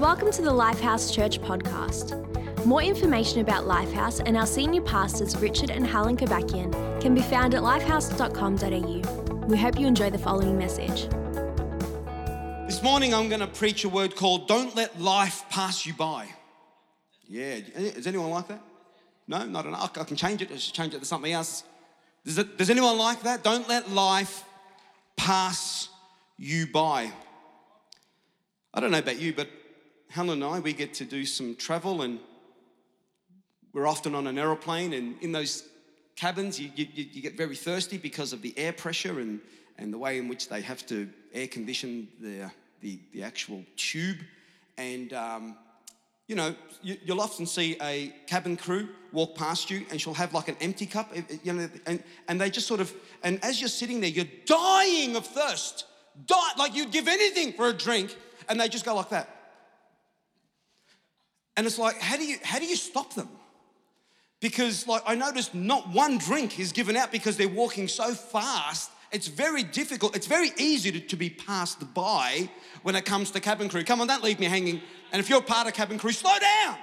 Welcome 0.00 0.32
to 0.32 0.40
the 0.40 0.50
Lifehouse 0.50 1.12
Church 1.12 1.42
podcast. 1.42 2.16
More 2.64 2.80
information 2.82 3.42
about 3.42 3.64
Lifehouse 3.64 4.22
and 4.24 4.34
our 4.34 4.46
senior 4.46 4.80
pastors, 4.80 5.36
Richard 5.36 5.68
and 5.68 5.86
Helen 5.86 6.16
Kobakian, 6.16 6.72
can 7.02 7.14
be 7.14 7.20
found 7.20 7.54
at 7.54 7.60
lifehouse.com.au. 7.60 9.44
We 9.46 9.58
hope 9.58 9.78
you 9.78 9.86
enjoy 9.86 10.08
the 10.08 10.16
following 10.16 10.56
message. 10.56 11.06
This 12.66 12.82
morning 12.82 13.12
I'm 13.12 13.28
going 13.28 13.42
to 13.42 13.46
preach 13.46 13.84
a 13.84 13.90
word 13.90 14.16
called 14.16 14.48
Don't 14.48 14.74
Let 14.74 14.98
Life 14.98 15.44
Pass 15.50 15.84
You 15.84 15.92
By. 15.92 16.28
Yeah, 17.28 17.56
is 17.76 18.06
anyone 18.06 18.30
like 18.30 18.48
that? 18.48 18.62
No, 19.28 19.44
not 19.44 19.66
enough. 19.66 19.98
I 19.98 20.04
can 20.04 20.16
change 20.16 20.40
it. 20.40 20.48
Change 20.56 20.94
it 20.94 21.00
to 21.00 21.04
something 21.04 21.30
else. 21.30 21.62
Does, 22.24 22.38
it, 22.38 22.56
does 22.56 22.70
anyone 22.70 22.96
like 22.96 23.24
that? 23.24 23.44
Don't 23.44 23.68
let 23.68 23.90
life 23.90 24.44
pass 25.18 25.90
you 26.38 26.68
by. 26.68 27.12
I 28.72 28.80
don't 28.80 28.92
know 28.92 28.98
about 29.00 29.20
you, 29.20 29.34
but 29.34 29.50
Helen 30.10 30.42
and 30.42 30.44
I, 30.44 30.58
we 30.58 30.72
get 30.72 30.92
to 30.94 31.04
do 31.04 31.24
some 31.24 31.54
travel 31.54 32.02
and 32.02 32.18
we're 33.72 33.86
often 33.86 34.16
on 34.16 34.26
an 34.26 34.38
aeroplane 34.38 34.92
and 34.92 35.16
in 35.22 35.30
those 35.30 35.68
cabins 36.16 36.58
you, 36.58 36.68
you, 36.74 36.86
you 36.94 37.22
get 37.22 37.36
very 37.36 37.54
thirsty 37.54 37.96
because 37.96 38.32
of 38.32 38.42
the 38.42 38.52
air 38.58 38.72
pressure 38.72 39.20
and, 39.20 39.40
and 39.78 39.92
the 39.92 39.98
way 39.98 40.18
in 40.18 40.26
which 40.26 40.48
they 40.48 40.62
have 40.62 40.84
to 40.86 41.08
air 41.32 41.46
condition 41.46 42.08
the, 42.20 42.42
uh, 42.42 42.48
the, 42.80 42.98
the 43.12 43.22
actual 43.22 43.64
tube. 43.76 44.18
And, 44.76 45.12
um, 45.12 45.56
you 46.26 46.34
know, 46.34 46.56
you, 46.82 46.96
will 47.06 47.20
often 47.20 47.46
see 47.46 47.76
a 47.80 48.12
cabin 48.26 48.56
crew 48.56 48.88
walk 49.12 49.36
past 49.36 49.70
you 49.70 49.86
and 49.92 50.00
she'll 50.00 50.14
have 50.14 50.34
like 50.34 50.48
an 50.48 50.56
empty 50.60 50.86
cup, 50.86 51.12
eh, 51.14 51.22
eh, 51.30 51.36
you 51.44 51.52
know, 51.52 51.70
and, 51.86 52.02
and 52.26 52.40
they 52.40 52.50
just 52.50 52.66
sort 52.66 52.80
of, 52.80 52.92
and 53.22 53.38
as 53.44 53.60
you're 53.60 53.68
sitting 53.68 54.00
there, 54.00 54.10
you're 54.10 54.26
dying 54.44 55.14
of 55.14 55.24
thirst, 55.24 55.86
die, 56.26 56.50
like 56.58 56.74
you'd 56.74 56.90
give 56.90 57.06
anything 57.06 57.52
for 57.52 57.68
a 57.68 57.72
drink, 57.72 58.16
and 58.48 58.60
they 58.60 58.68
just 58.68 58.84
go 58.84 58.96
like 58.96 59.10
that. 59.10 59.39
And 61.56 61.66
it's 61.66 61.78
like, 61.78 62.00
how 62.00 62.16
do 62.16 62.24
you 62.24 62.38
how 62.42 62.58
do 62.58 62.66
you 62.66 62.76
stop 62.76 63.14
them? 63.14 63.28
Because 64.40 64.86
like 64.86 65.02
I 65.06 65.14
noticed 65.14 65.54
not 65.54 65.88
one 65.90 66.18
drink 66.18 66.58
is 66.58 66.72
given 66.72 66.96
out 66.96 67.12
because 67.12 67.36
they're 67.36 67.48
walking 67.48 67.88
so 67.88 68.14
fast. 68.14 68.90
It's 69.12 69.26
very 69.26 69.64
difficult. 69.64 70.14
It's 70.14 70.28
very 70.28 70.52
easy 70.56 70.92
to, 70.92 71.00
to 71.00 71.16
be 71.16 71.30
passed 71.30 71.92
by 71.94 72.48
when 72.82 72.94
it 72.94 73.04
comes 73.04 73.32
to 73.32 73.40
cabin 73.40 73.68
crew. 73.68 73.82
Come 73.82 74.00
on, 74.00 74.06
don't 74.06 74.22
leave 74.22 74.38
me 74.38 74.46
hanging. 74.46 74.80
And 75.12 75.18
if 75.20 75.28
you're 75.28 75.42
part 75.42 75.66
of 75.66 75.74
cabin 75.74 75.98
crew, 75.98 76.12
slow 76.12 76.38
down. 76.38 76.78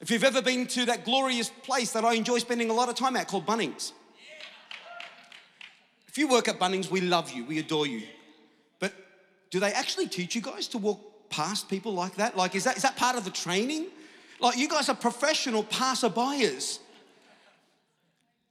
If 0.00 0.10
you've 0.10 0.24
ever 0.24 0.42
been 0.42 0.66
to 0.68 0.84
that 0.86 1.06
glorious 1.06 1.48
place 1.62 1.92
that 1.92 2.04
I 2.04 2.12
enjoy 2.12 2.38
spending 2.38 2.68
a 2.68 2.74
lot 2.74 2.90
of 2.90 2.94
time 2.94 3.16
at 3.16 3.28
called 3.28 3.46
Bunnings. 3.46 3.92
If 6.06 6.18
you 6.18 6.28
work 6.28 6.48
at 6.48 6.58
Bunnings, 6.58 6.90
we 6.90 7.00
love 7.00 7.32
you, 7.32 7.44
we 7.44 7.58
adore 7.58 7.86
you. 7.86 8.02
But 8.78 8.92
do 9.50 9.60
they 9.60 9.72
actually 9.72 10.08
teach 10.08 10.34
you 10.34 10.42
guys 10.42 10.68
to 10.68 10.78
walk 10.78 11.00
past 11.30 11.68
people 11.68 11.92
like 11.92 12.16
that? 12.16 12.36
Like, 12.36 12.54
is 12.54 12.64
that, 12.64 12.76
is 12.76 12.82
that 12.82 12.96
part 12.96 13.16
of 13.16 13.24
the 13.24 13.30
training? 13.30 13.86
Like, 14.40 14.58
you 14.58 14.68
guys 14.68 14.88
are 14.88 14.94
professional 14.94 15.64
passerbyers. 15.64 16.78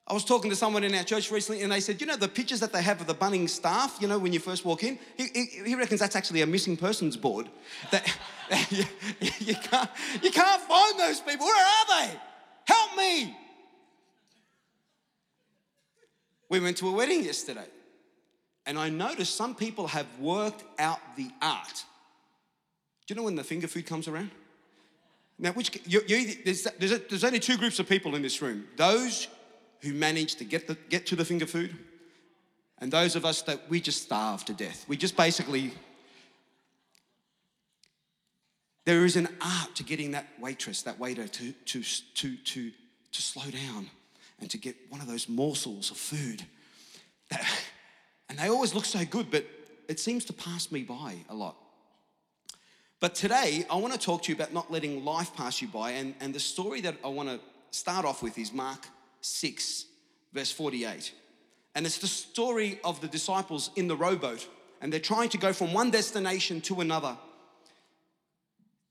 I 0.07 0.13
was 0.13 0.23
talking 0.23 0.51
to 0.51 0.55
someone 0.55 0.83
in 0.83 0.93
our 0.93 1.03
church 1.03 1.31
recently 1.31 1.63
and 1.63 1.71
they 1.71 1.79
said, 1.79 1.99
you 1.99 2.05
know, 2.05 2.15
the 2.15 2.27
pictures 2.27 2.59
that 2.59 2.71
they 2.71 2.83
have 2.83 3.01
of 3.01 3.07
the 3.07 3.15
Bunnings 3.15 3.49
staff, 3.49 3.97
you 3.99 4.07
know, 4.07 4.19
when 4.19 4.33
you 4.33 4.39
first 4.39 4.63
walk 4.63 4.83
in, 4.83 4.99
he, 5.17 5.25
he, 5.33 5.45
he 5.65 5.75
reckons 5.75 5.99
that's 5.99 6.15
actually 6.15 6.41
a 6.41 6.45
missing 6.45 6.77
persons 6.77 7.17
board. 7.17 7.49
That, 7.89 8.05
you, 8.69 8.83
you, 9.39 9.55
can't, 9.55 9.89
you 10.21 10.29
can't 10.29 10.61
find 10.61 10.99
those 10.99 11.21
people. 11.21 11.47
Where 11.47 11.55
are 11.55 12.01
they? 12.01 12.19
Help 12.65 12.97
me. 12.97 13.35
We 16.49 16.59
went 16.59 16.77
to 16.77 16.87
a 16.87 16.91
wedding 16.91 17.23
yesterday 17.23 17.65
and 18.67 18.77
I 18.77 18.89
noticed 18.89 19.35
some 19.35 19.55
people 19.55 19.87
have 19.87 20.07
worked 20.19 20.63
out 20.77 20.99
the 21.15 21.29
art 21.41 21.83
do 23.05 23.13
you 23.13 23.15
know 23.15 23.23
when 23.23 23.35
the 23.35 23.43
finger 23.43 23.67
food 23.67 23.85
comes 23.85 24.07
around? 24.07 24.31
Now, 25.37 25.51
which 25.51 25.79
you, 25.85 26.01
you, 26.07 26.33
there's, 26.43 26.63
there's, 26.79 26.91
a, 26.93 26.97
there's, 26.97 27.23
only 27.23 27.39
two 27.39 27.57
groups 27.57 27.79
of 27.79 27.89
people 27.89 28.15
in 28.15 28.21
this 28.21 28.41
room: 28.41 28.65
those 28.77 29.27
who 29.81 29.93
manage 29.93 30.35
to 30.35 30.45
get 30.45 30.67
the, 30.67 30.75
get 30.89 31.05
to 31.07 31.15
the 31.15 31.25
finger 31.25 31.45
food, 31.45 31.75
and 32.79 32.91
those 32.91 33.15
of 33.15 33.25
us 33.25 33.41
that 33.43 33.69
we 33.69 33.81
just 33.81 34.03
starve 34.03 34.45
to 34.45 34.53
death. 34.53 34.85
We 34.87 34.97
just 34.97 35.17
basically 35.17 35.73
there 38.85 39.03
is 39.03 39.15
an 39.15 39.27
art 39.41 39.75
to 39.75 39.83
getting 39.83 40.11
that 40.11 40.27
waitress, 40.39 40.83
that 40.83 40.99
waiter, 40.99 41.27
to 41.27 41.51
to 41.51 41.83
to 41.83 42.35
to 42.37 42.71
to 43.11 43.21
slow 43.21 43.49
down 43.51 43.89
and 44.39 44.49
to 44.51 44.57
get 44.57 44.75
one 44.89 45.01
of 45.01 45.07
those 45.07 45.27
morsels 45.27 45.91
of 45.91 45.97
food. 45.97 46.43
That, 47.29 47.45
and 48.29 48.39
they 48.39 48.49
always 48.49 48.73
look 48.73 48.85
so 48.85 49.03
good, 49.05 49.31
but 49.31 49.45
it 49.87 49.99
seems 49.99 50.25
to 50.25 50.33
pass 50.33 50.71
me 50.71 50.83
by 50.83 51.15
a 51.29 51.35
lot. 51.35 51.55
But 53.05 53.13
today, 53.13 53.63
I 53.69 53.75
want 53.75 53.93
to 53.93 53.99
talk 53.99 54.23
to 54.23 54.31
you 54.31 54.35
about 54.35 54.51
not 54.51 54.71
letting 54.71 55.05
life 55.05 55.31
pass 55.35 55.61
you 55.61 55.67
by. 55.67 55.91
And, 55.91 56.15
and 56.21 56.33
the 56.33 56.39
story 56.39 56.81
that 56.81 56.95
I 57.03 57.07
want 57.07 57.29
to 57.29 57.39
start 57.69 58.03
off 58.03 58.23
with 58.23 58.35
is 58.39 58.51
Mark 58.51 58.87
6, 59.21 59.85
verse 60.33 60.51
48. 60.51 61.13
And 61.75 61.85
it's 61.85 61.99
the 61.99 62.07
story 62.07 62.79
of 62.83 63.01
the 63.01 63.07
disciples 63.07 63.69
in 63.75 63.87
the 63.87 63.95
rowboat, 63.95 64.47
and 64.81 64.91
they're 64.91 64.99
trying 64.99 65.29
to 65.29 65.37
go 65.37 65.53
from 65.53 65.71
one 65.71 65.91
destination 65.91 66.61
to 66.61 66.81
another. 66.81 67.15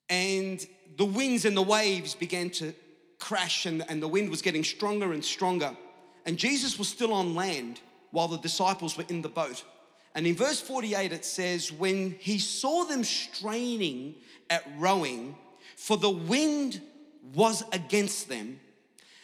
And 0.08 0.64
the 0.96 1.06
winds 1.06 1.44
and 1.44 1.56
the 1.56 1.62
waves 1.62 2.14
began 2.14 2.50
to 2.50 2.72
crash, 3.18 3.66
and, 3.66 3.84
and 3.88 4.00
the 4.00 4.06
wind 4.06 4.30
was 4.30 4.42
getting 4.42 4.62
stronger 4.62 5.12
and 5.12 5.24
stronger. 5.24 5.76
And 6.24 6.38
Jesus 6.38 6.78
was 6.78 6.86
still 6.86 7.12
on 7.12 7.34
land 7.34 7.80
while 8.12 8.28
the 8.28 8.38
disciples 8.38 8.96
were 8.96 9.06
in 9.08 9.22
the 9.22 9.28
boat. 9.28 9.64
And 10.14 10.26
in 10.26 10.36
verse 10.36 10.60
48, 10.60 11.12
it 11.12 11.24
says, 11.24 11.72
When 11.72 12.12
he 12.20 12.38
saw 12.38 12.84
them 12.84 13.02
straining 13.02 14.14
at 14.48 14.64
rowing, 14.78 15.36
for 15.76 15.96
the 15.96 16.10
wind 16.10 16.80
was 17.34 17.64
against 17.72 18.28
them. 18.28 18.60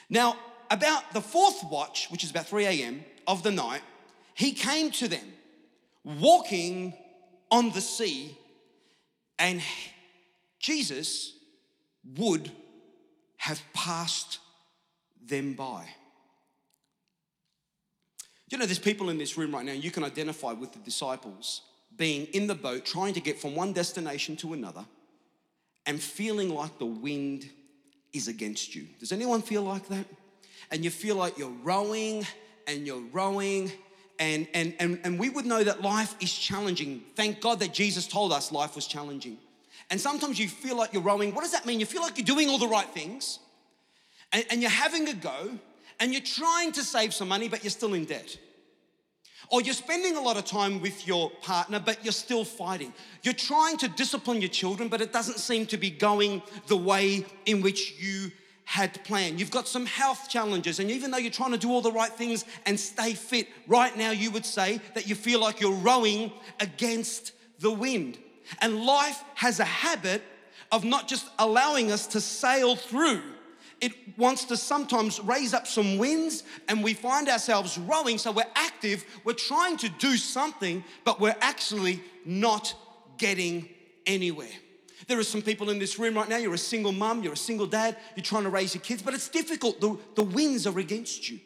Now, 0.09 0.37
about 0.71 1.13
the 1.13 1.21
fourth 1.21 1.65
watch, 1.71 2.09
which 2.11 2.25
is 2.25 2.31
about 2.31 2.47
3 2.47 2.67
a.m. 2.67 3.05
of 3.27 3.43
the 3.43 3.51
night, 3.51 3.83
he 4.35 4.53
came 4.53 4.91
to 4.93 5.09
them 5.09 5.33
walking 6.05 6.95
on 7.51 7.71
the 7.71 7.81
sea, 7.81 8.37
and 9.39 9.61
Jesus 10.59 11.35
would 12.17 12.51
have 13.37 13.63
passed 13.73 14.39
them 15.25 15.55
by. 15.55 15.87
You 18.51 18.59
know, 18.59 18.67
there's 18.67 18.81
people 18.81 19.11
in 19.11 19.19
this 19.19 19.39
room 19.39 19.55
right 19.55 19.65
now, 19.65 19.73
you 19.73 19.93
can 19.93 20.05
identify 20.05 20.53
with 20.53 20.73
the 20.73 20.81
disciples 20.81 21.63
being 21.97 22.27
in 22.27 22.47
the 22.47 22.55
boat, 22.55 22.85
trying 22.85 23.15
to 23.15 23.21
get 23.21 23.39
from 23.39 23.55
one 23.55 23.73
destination 23.73 24.37
to 24.37 24.53
another, 24.53 24.85
and 25.87 26.01
feeling 26.01 26.51
like 26.51 26.79
the 26.79 26.87
wind 26.87 27.49
is 28.13 28.27
against 28.27 28.75
you. 28.75 28.87
Does 28.99 29.13
anyone 29.13 29.43
feel 29.43 29.63
like 29.63 29.87
that? 29.89 30.05
And 30.71 30.85
you 30.85 30.91
feel 30.91 31.17
like 31.17 31.39
you're 31.39 31.55
rowing 31.63 32.27
and 32.67 32.87
you're 32.87 33.03
rowing, 33.13 33.73
and, 34.19 34.47
and, 34.53 34.75
and, 34.79 35.01
and 35.05 35.19
we 35.19 35.31
would 35.31 35.47
know 35.47 35.63
that 35.63 35.83
life 35.83 36.15
is 36.21 36.33
challenging. 36.33 37.03
Thank 37.17 37.41
God 37.41 37.61
that 37.61 37.73
Jesus 37.73 38.07
told 38.07 38.33
us 38.33 38.53
life 38.53 38.75
was 38.75 38.87
challenging. 38.87 39.39
And 39.91 40.01
sometimes 40.01 40.39
you 40.39 40.49
feel 40.49 40.77
like 40.77 40.93
you're 40.93 41.03
rowing. 41.03 41.35
What 41.35 41.43
does 41.43 41.53
that 41.53 41.67
mean? 41.67 41.81
You 41.81 41.87
feel 41.87 42.03
like 42.03 42.19
you're 42.19 42.27
doing 42.27 42.49
all 42.49 42.59
the 42.59 42.69
right 42.69 42.89
things, 42.89 43.39
and, 44.33 44.45
and 44.51 44.61
you're 44.61 44.71
having 44.71 45.09
a 45.09 45.15
go, 45.15 45.59
and 46.01 46.13
you're 46.13 46.23
trying 46.23 46.73
to 46.73 46.83
save 46.83 47.15
some 47.15 47.29
money, 47.29 47.49
but 47.49 47.63
you're 47.63 47.71
still 47.71 47.95
in 47.95 48.07
debt. 48.07 48.37
Or 49.51 49.61
you're 49.61 49.75
spending 49.75 50.17
a 50.17 50.21
lot 50.21 50.37
of 50.37 50.45
time 50.45 50.81
with 50.81 51.07
your 51.07 51.31
partner, 51.43 51.81
but 51.81 52.03
you're 52.05 52.13
still 52.13 52.45
fighting. 52.45 52.93
You're 53.23 53.35
trying 53.35 53.77
to 53.79 53.89
discipline 53.89 54.41
your 54.41 54.51
children, 54.51 54.89
but 54.89 55.01
it 55.01 55.13
doesn't 55.13 55.39
seem 55.39 55.67
to 55.67 55.77
be 55.77 55.91
going 55.91 56.43
the 56.69 56.77
way 56.77 57.27
in 57.47 57.61
which 57.61 58.01
you 58.01 58.31
had 58.65 59.03
planned. 59.05 59.41
You've 59.41 59.51
got 59.51 59.67
some 59.67 59.85
health 59.85 60.29
challenges, 60.29 60.79
and 60.79 60.91
even 60.91 61.11
though 61.11 61.19
you're 61.19 61.33
trying 61.33 61.51
to 61.51 61.59
do 61.59 61.71
all 61.71 61.81
the 61.81 61.91
right 61.91 62.13
things 62.13 62.45
and 62.65 62.79
stay 62.79 63.15
fit, 63.15 63.49
right 63.67 63.97
now 63.97 64.13
you 64.13 64.31
would 64.31 64.47
say 64.47 64.81
that 64.95 65.09
you 65.09 65.17
feel 65.17 65.41
like 65.41 65.61
you're 65.61 65.73
rowing 65.73 66.33
against 66.61 67.33
the 67.59 67.73
wind. 67.73 68.17
And 68.61 68.85
life 68.85 69.23
has 69.35 69.59
a 69.59 69.65
habit 69.65 70.23
of 70.71 70.85
not 70.85 71.09
just 71.09 71.29
allowing 71.39 71.91
us 71.91 72.07
to 72.09 72.21
sail 72.21 72.77
through 72.77 73.23
it 73.81 74.19
wants 74.19 74.45
to 74.47 74.57
sometimes 74.57 75.21
raise 75.21 75.55
up 75.55 75.67
some 75.67 75.99
winds 75.99 76.43
and 76.69 76.85
we 76.85 76.95
find 76.95 77.29
ourselves 77.29 77.79
rowing. 77.79 78.19
So 78.19 78.31
we're 78.31 78.45
active, 78.55 79.05
we're 79.25 79.33
trying 79.33 79.77
to 79.79 79.89
do 79.89 80.17
something, 80.17 80.85
but 81.05 81.21
we're 81.21 81.37
actually 81.41 82.03
not 82.25 82.75
getting 83.17 83.69
anywhere. 84.07 84.49
There 85.09 85.19
are 85.19 85.25
some 85.25 85.43
people 85.43 85.71
in 85.71 85.79
this 85.79 85.99
room 85.99 86.15
right 86.15 86.29
now, 86.29 86.37
you're 86.37 86.55
a 86.55 86.59
single 86.59 86.93
mum, 86.93 87.23
you're 87.23 87.33
a 87.33 87.37
single 87.37 87.67
dad, 87.67 87.97
you're 88.15 88.23
trying 88.23 88.45
to 88.45 88.51
raise 88.51 88.75
your 88.75 88.83
kids, 88.83 89.03
but 89.03 89.15
it's 89.15 89.29
difficult. 89.29 89.81
The, 89.81 89.97
the 90.15 90.23
winds 90.23 90.67
are 90.67 90.79
against 90.79 91.31
you. 91.31 91.41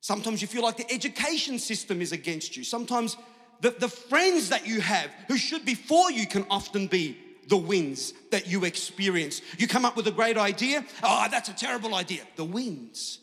Sometimes 0.00 0.40
you 0.40 0.48
feel 0.48 0.62
like 0.62 0.76
the 0.76 0.90
education 0.92 1.58
system 1.58 2.00
is 2.00 2.12
against 2.12 2.56
you. 2.56 2.64
Sometimes 2.64 3.16
the, 3.60 3.70
the 3.70 3.88
friends 3.88 4.50
that 4.50 4.66
you 4.66 4.80
have 4.80 5.10
who 5.28 5.36
should 5.36 5.64
be 5.64 5.74
for 5.74 6.10
you 6.10 6.26
can 6.26 6.46
often 6.50 6.86
be 6.86 7.18
the 7.50 7.56
winds 7.56 8.14
that 8.30 8.46
you 8.46 8.64
experience. 8.64 9.42
You 9.58 9.66
come 9.66 9.84
up 9.84 9.96
with 9.96 10.06
a 10.06 10.12
great 10.12 10.38
idea, 10.38 10.84
oh, 11.02 11.26
that's 11.30 11.48
a 11.48 11.52
terrible 11.52 11.94
idea. 11.96 12.22
The 12.36 12.44
winds. 12.44 13.18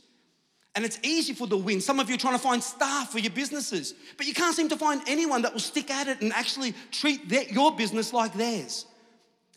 And 0.75 0.85
it's 0.85 0.99
easy 1.01 1.33
for 1.33 1.47
the 1.47 1.57
wind. 1.57 1.81
Some 1.81 1.99
of 1.99 2.09
you 2.09 2.15
are 2.15 2.19
trying 2.19 2.35
to 2.35 2.39
find 2.39 2.61
staff 2.61 3.11
for 3.11 3.19
your 3.19 3.31
businesses, 3.31 3.95
but 4.17 4.27
you 4.27 4.33
can't 4.33 4.55
seem 4.55 4.69
to 4.69 4.77
find 4.77 5.01
anyone 5.07 5.41
that 5.41 5.53
will 5.53 5.61
stick 5.61 5.89
at 5.89 6.07
it 6.07 6.21
and 6.21 6.31
actually 6.33 6.75
treat 6.91 7.27
their, 7.29 7.43
your 7.43 7.75
business 7.75 8.13
like 8.13 8.33
theirs. 8.33 8.85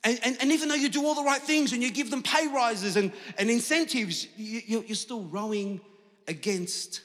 And, 0.03 0.19
and, 0.23 0.39
and, 0.41 0.51
even 0.51 0.71
though 0.71 0.77
you 0.77 0.89
do 0.89 1.05
all 1.05 1.15
the 1.15 1.25
right 1.25 1.43
things 1.43 1.75
and 1.75 1.83
you 1.83 1.91
give 1.91 2.11
them 2.11 2.23
pay 2.23 2.47
rises 2.47 2.97
and, 2.97 3.13
and 3.37 3.51
incentives, 3.51 4.29
you, 4.35 4.83
you're 4.87 4.97
still 4.97 5.25
rowing 5.25 5.83
against 6.27 7.03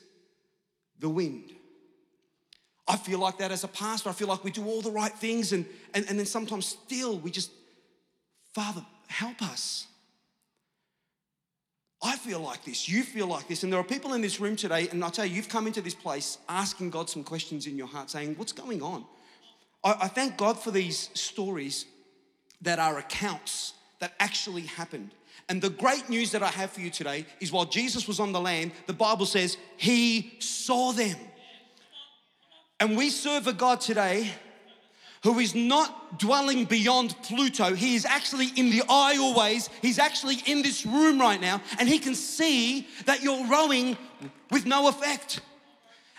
the 0.99 1.09
wind. 1.09 1.54
I 2.87 2.97
feel 2.97 3.19
like 3.19 3.39
that 3.39 3.51
as 3.51 3.63
a 3.63 3.67
pastor. 3.67 4.09
I 4.09 4.13
feel 4.13 4.27
like 4.27 4.43
we 4.43 4.51
do 4.51 4.65
all 4.65 4.81
the 4.81 4.91
right 4.91 5.11
things, 5.11 5.53
and, 5.53 5.65
and, 5.93 6.05
and 6.07 6.19
then 6.19 6.25
sometimes 6.25 6.65
still 6.67 7.17
we 7.17 7.31
just, 7.31 7.51
Father, 8.53 8.85
help 9.07 9.41
us. 9.41 9.87
I 12.03 12.17
feel 12.17 12.39
like 12.39 12.63
this, 12.63 12.87
you 12.87 13.01
feel 13.01 13.25
like 13.25 13.47
this, 13.47 13.63
and 13.63 13.73
there 13.73 13.79
are 13.79 13.83
people 13.83 14.13
in 14.13 14.21
this 14.21 14.39
room 14.39 14.55
today, 14.55 14.87
and 14.91 15.03
I 15.03 15.09
tell 15.09 15.25
you, 15.25 15.35
you've 15.35 15.49
come 15.49 15.65
into 15.65 15.81
this 15.81 15.95
place 15.95 16.37
asking 16.47 16.91
God 16.91 17.09
some 17.09 17.23
questions 17.23 17.65
in 17.65 17.77
your 17.77 17.87
heart, 17.87 18.11
saying, 18.11 18.35
What's 18.37 18.51
going 18.51 18.83
on? 18.83 19.05
I, 19.83 19.95
I 20.01 20.07
thank 20.07 20.37
God 20.37 20.59
for 20.59 20.69
these 20.69 21.09
stories 21.13 21.85
that 22.61 22.77
are 22.77 22.99
accounts 22.99 23.73
that 23.99 24.13
actually 24.19 24.63
happened. 24.63 25.11
And 25.49 25.61
the 25.61 25.69
great 25.69 26.09
news 26.09 26.31
that 26.31 26.43
I 26.43 26.47
have 26.47 26.71
for 26.71 26.81
you 26.81 26.89
today 26.89 27.25
is 27.39 27.51
while 27.51 27.65
Jesus 27.65 28.07
was 28.07 28.19
on 28.19 28.31
the 28.31 28.41
land, 28.41 28.71
the 28.87 28.93
Bible 28.93 29.25
says 29.25 29.57
he 29.77 30.35
saw 30.39 30.91
them. 30.91 31.15
And 32.79 32.97
we 32.97 33.09
serve 33.09 33.47
a 33.47 33.53
God 33.53 33.81
today 33.81 34.31
who 35.23 35.39
is 35.39 35.55
not 35.55 36.19
dwelling 36.19 36.65
beyond 36.65 37.15
Pluto. 37.23 37.73
He 37.73 37.95
is 37.95 38.05
actually 38.05 38.47
in 38.55 38.69
the 38.69 38.83
eye 38.87 39.17
always. 39.19 39.69
He's 39.81 39.97
actually 39.97 40.37
in 40.45 40.61
this 40.61 40.85
room 40.85 41.19
right 41.19 41.41
now, 41.41 41.61
and 41.79 41.89
he 41.89 41.97
can 41.97 42.13
see 42.13 42.87
that 43.05 43.23
you're 43.23 43.47
rowing 43.47 43.97
with 44.51 44.65
no 44.67 44.87
effect. 44.87 45.41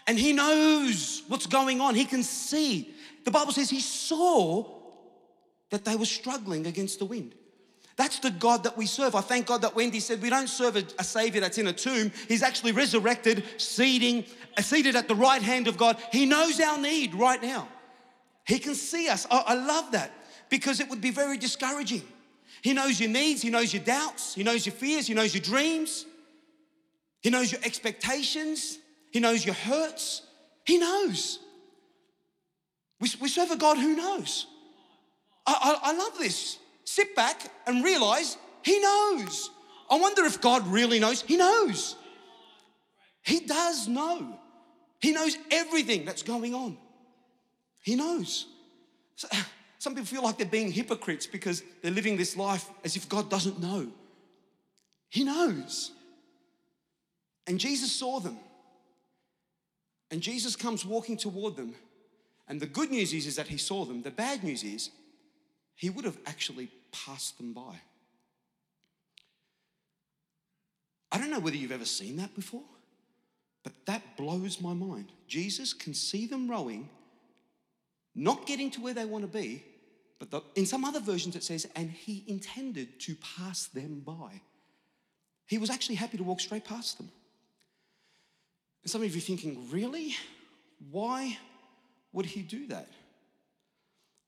And 0.09 0.19
he 0.19 0.33
knows 0.33 1.23
what's 1.29 1.47
going 1.47 1.81
on. 1.81 1.95
He 1.95 2.05
can 2.05 2.23
see. 2.23 2.95
The 3.25 3.31
Bible 3.31 3.53
says 3.53 3.71
he 3.71 3.81
saw 3.81 4.65
that 5.71 5.85
they 5.85 5.97
were 5.97 6.05
struggling 6.05 6.67
against 6.67 6.99
the 6.99 7.05
wind. 7.05 7.35
That's 7.97 8.19
the 8.19 8.31
God 8.31 8.65
that 8.65 8.77
we 8.77 8.85
serve. 8.87 9.15
I 9.15 9.23
thank 9.23 9.47
God 9.47 9.63
that 9.63 9.75
Wendy 9.75 10.01
said 10.01 10.21
we 10.21 10.29
don't 10.29 10.49
serve 10.49 10.77
a, 10.77 10.85
a, 10.99 11.05
Savior 11.05 11.41
that's 11.41 11.57
in 11.57 11.67
a 11.67 11.73
tomb. 11.73 12.13
He's 12.29 12.43
actually 12.43 12.73
resurrected, 12.73 13.43
seating, 13.57 14.25
uh, 14.57 14.63
seated 14.63 14.97
at 14.97 15.09
the 15.09 15.15
right 15.15 15.41
hand 15.41 15.67
of 15.67 15.79
God. 15.79 15.97
He 16.13 16.27
knows 16.27 16.61
our 16.61 16.79
need 16.79 17.15
right 17.15 17.43
now. 17.43 17.69
He 18.45 18.59
can 18.59 18.75
see 18.75 19.09
us. 19.09 19.27
I, 19.31 19.45
I 19.47 19.55
love 19.55 19.93
that 19.93 20.13
because 20.51 20.81
it 20.81 20.91
would 20.91 21.01
be 21.01 21.11
very 21.11 21.39
discouraging. 21.39 22.03
He 22.61 22.75
knows 22.75 23.01
your 23.01 23.11
needs, 23.11 23.41
He 23.43 23.51
knows 23.51 23.73
your 23.73 23.83
doubts, 23.83 24.35
He 24.35 24.43
knows 24.43 24.67
your 24.67 24.75
fears, 24.75 25.07
He 25.07 25.15
knows 25.15 25.35
your 25.35 25.43
dreams, 25.43 26.05
He 27.23 27.31
knows 27.31 27.51
your 27.51 27.61
expectations, 27.65 28.79
He 29.11 29.21
knows 29.21 29.45
your 29.45 29.55
hurts. 29.55 30.23
He 30.65 30.79
knows. 30.79 31.39
We, 33.01 33.09
we 33.21 33.29
serve 33.29 33.53
a 33.53 33.57
God 33.57 33.79
who 33.79 33.95
knows. 33.95 34.47
I, 35.47 35.79
I, 35.83 35.91
I 35.91 35.97
love 35.97 36.19
this. 36.19 36.59
Sit 36.97 37.15
back 37.15 37.43
and 37.67 37.85
realize 37.85 38.39
He 38.63 38.81
knows. 38.81 39.51
I 39.91 40.01
wonder 40.01 40.25
if 40.25 40.41
God 40.41 40.67
really 40.67 40.99
knows. 40.99 41.21
He 41.21 41.37
knows. 41.37 41.95
He 43.21 43.41
does 43.41 43.87
know. 43.87 44.39
He 44.99 45.13
knows 45.13 45.37
everything 45.51 46.07
that's 46.07 46.23
going 46.23 46.55
on. 46.55 46.79
He 47.83 47.97
knows. 47.97 48.47
So, 49.15 49.29
some 49.79 49.95
people 49.95 50.07
feel 50.07 50.23
like 50.23 50.39
they're 50.39 50.47
being 50.47 50.73
hypocrites 50.73 51.27
because 51.27 51.63
they're 51.83 51.93
living 51.93 52.17
this 52.17 52.35
life 52.35 52.67
as 52.83 52.97
if 52.97 53.07
God 53.11 53.29
doesn't 53.29 53.61
know. 53.61 53.89
He 55.11 55.23
knows. 55.23 55.93
And 57.47 57.61
Jesus 57.61 57.93
saw 57.93 58.21
them. 58.21 58.39
And 60.11 60.23
Jesus 60.23 60.57
comes 60.57 60.87
walking 60.87 61.19
toward 61.19 61.57
them. 61.57 61.75
And 62.49 62.59
the 62.59 62.65
good 62.65 62.91
news 62.91 63.13
is, 63.13 63.27
is 63.27 63.37
that 63.37 63.49
he 63.49 63.59
saw 63.59 63.85
them. 63.85 64.01
The 64.01 64.11
bad 64.11 64.43
news 64.43 64.65
is 64.65 64.89
he 65.75 65.91
would 65.91 66.07
have 66.07 66.17
actually 66.25 66.71
passed 67.05 67.37
them 67.39 67.53
by. 67.53 67.81
I 71.13 71.19
don't 71.19 71.31
know 71.31 71.41
whether 71.41 71.57
you've 71.57 71.73
ever 71.73 71.85
seen 71.85 72.17
that 72.17 72.35
before, 72.35 72.65
but 73.63 73.73
that 73.87 74.17
blows 74.17 74.61
my 74.61 74.75
mind. 74.75 75.13
Jesus 75.29 75.73
can 75.73 75.95
see 75.95 76.27
them 76.27 76.51
rowing 76.51 76.89
not 78.17 78.47
getting 78.47 78.71
to 78.71 78.81
where 78.81 78.95
they 78.95 79.05
want 79.05 79.31
to 79.31 79.39
be, 79.39 79.63
but 80.19 80.31
the, 80.31 80.41
in 80.55 80.65
some 80.65 80.85
other 80.85 81.01
versions 81.01 81.37
it 81.37 81.45
says, 81.45 81.69
and 81.77 81.91
he 81.91 82.25
intended 82.27 82.99
to 83.01 83.15
pass 83.37 83.67
them 83.67 84.01
by. 84.05 84.41
He 85.47 85.59
was 85.59 85.69
actually 85.69 85.97
happy 85.97 86.17
to 86.17 86.25
walk 86.25 86.41
straight 86.41 86.65
past 86.65 86.97
them. 86.97 87.11
And 88.83 88.91
some 88.91 89.03
of 89.03 89.15
you 89.15 89.19
are 89.19 89.21
thinking, 89.21 89.69
really? 89.71 90.17
Why 90.91 91.37
would 92.13 92.25
he 92.25 92.41
do 92.41 92.67
that? 92.69 92.89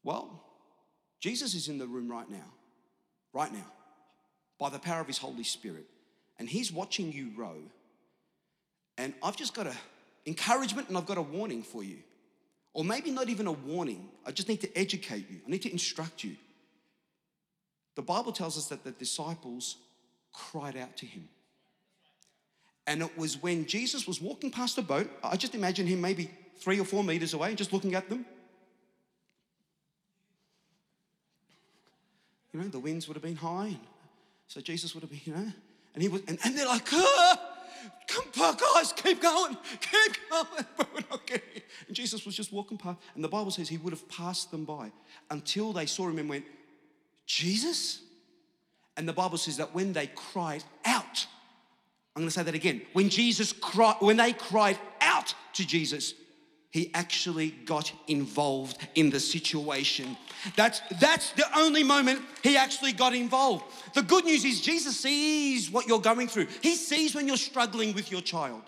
Well, 0.05 0.45
Jesus 1.19 1.55
is 1.55 1.69
in 1.69 1.79
the 1.79 1.87
room 1.87 2.11
right 2.11 2.29
now, 2.31 2.53
right 3.33 3.53
now, 3.53 3.67
by 4.59 4.71
the 4.71 4.79
power 4.79 5.01
of 5.01 5.07
his 5.07 5.19
Holy 5.19 5.45
Spirit, 5.45 5.87
and 6.39 6.49
he's 6.49 6.73
watching 6.73 7.13
you 7.13 7.31
row. 7.37 7.57
And 8.97 9.15
I've 9.23 9.37
just 9.37 9.55
got 9.55 9.67
a 9.67 9.75
encouragement 10.27 10.89
and 10.89 10.97
I've 10.97 11.07
got 11.07 11.19
a 11.19 11.23
warning 11.23 11.63
for 11.63 11.83
you. 11.83 11.99
Or 12.75 12.85
maybe 12.85 13.11
not 13.11 13.29
even 13.29 13.47
a 13.47 13.53
warning. 13.53 14.09
I 14.27 14.31
just 14.31 14.49
need 14.49 14.61
to 14.61 14.79
educate 14.79 15.29
you, 15.31 15.41
I 15.47 15.51
need 15.51 15.63
to 15.63 15.73
instruct 15.73 16.23
you. 16.23 16.37
The 17.97 18.03
Bible 18.03 18.31
tells 18.31 18.57
us 18.57 18.67
that 18.67 18.85
the 18.85 18.93
disciples 18.93 19.77
cried 20.33 20.77
out 20.77 20.97
to 20.99 21.07
him. 21.07 21.29
And 22.87 23.03
it 23.03 23.19
was 23.19 23.43
when 23.43 23.67
Jesus 23.67 24.07
was 24.07 24.21
walking 24.21 24.51
past 24.51 24.79
a 24.79 24.83
boat, 24.83 25.11
I 25.23 25.37
just 25.37 25.55
imagine 25.55 25.87
him 25.87 26.01
maybe 26.01 26.31
three 26.59 26.79
or 26.79 26.85
four 26.85 27.03
meters 27.03 27.35
away, 27.35 27.55
just 27.55 27.73
looking 27.73 27.95
at 27.95 28.09
them. 28.09 28.25
You 32.53 32.61
know, 32.61 32.69
the 32.69 32.79
winds 32.79 33.09
would 33.09 33.15
have 33.15 33.23
been 33.23 33.37
high, 33.37 33.67
and 33.67 33.79
so 34.47 34.61
Jesus 34.61 34.95
would 34.95 35.03
have 35.03 35.11
been, 35.11 35.21
you 35.25 35.35
know, 35.35 35.53
and 35.95 36.03
he 36.03 36.09
was, 36.09 36.23
and, 36.29 36.39
and 36.45 36.57
they're 36.57 36.67
like, 36.67 36.87
ah! 36.93 37.55
Come 38.09 38.25
on, 38.41 38.57
guys, 38.57 38.93
keep 38.93 39.21
going, 39.21 39.57
keep 39.81 40.31
going, 40.31 40.67
but 40.77 40.89
we're 40.95 41.05
not 41.11 41.27
getting. 41.27 41.63
And 41.87 41.95
Jesus 41.95 42.25
was 42.25 42.35
just 42.35 42.53
walking 42.53 42.79
past, 42.79 42.99
and 43.15 43.23
the 43.23 43.29
Bible 43.29 43.51
says 43.51 43.69
he 43.69 43.77
would 43.77 43.93
have 43.93 44.09
passed 44.09 44.51
them 44.51 44.65
by 44.65 44.91
until 45.31 45.73
they 45.73 45.87
saw 45.87 46.09
him 46.09 46.19
and 46.19 46.29
went, 46.29 46.45
Jesus? 47.27 48.01
And 48.97 49.09
the 49.09 49.13
Bible 49.13 49.39
says 49.39 49.59
that 49.59 49.75
when 49.75 49.93
they 49.93 50.09
cried 50.09 50.65
out, 50.85 51.27
I'm 52.17 52.23
gonna 52.23 52.31
say 52.31 52.43
that 52.43 52.55
again. 52.55 52.83
When 52.95 53.11
Jesus 53.11 53.53
cried, 53.53 53.97
when 54.01 54.17
they 54.17 54.33
cried 54.33 54.79
out 55.01 55.35
to 55.55 55.67
Jesus, 55.67 56.15
he 56.79 56.93
actually 56.95 57.51
got 57.65 57.93
involved 58.07 58.79
in 58.95 59.11
the 59.11 59.19
situation. 59.19 60.17
That's, 60.55 60.81
that's 61.01 61.33
the 61.33 61.45
only 61.59 61.83
moment 61.83 62.21
he 62.45 62.57
actually 62.57 62.93
got 62.93 63.17
involved. 63.17 63.65
The 63.95 64.03
good 64.03 64.25
news 64.25 64.45
is 64.45 64.61
Jesus 64.61 65.01
sees 65.01 65.73
what 65.73 65.89
you're 65.89 66.01
going 66.01 66.29
through. 66.29 66.47
He 66.63 66.77
sees 66.77 67.17
when 67.17 67.27
you're 67.27 67.37
struggling 67.37 67.95
with 67.95 68.13
your 68.13 68.21
child. 68.21 68.63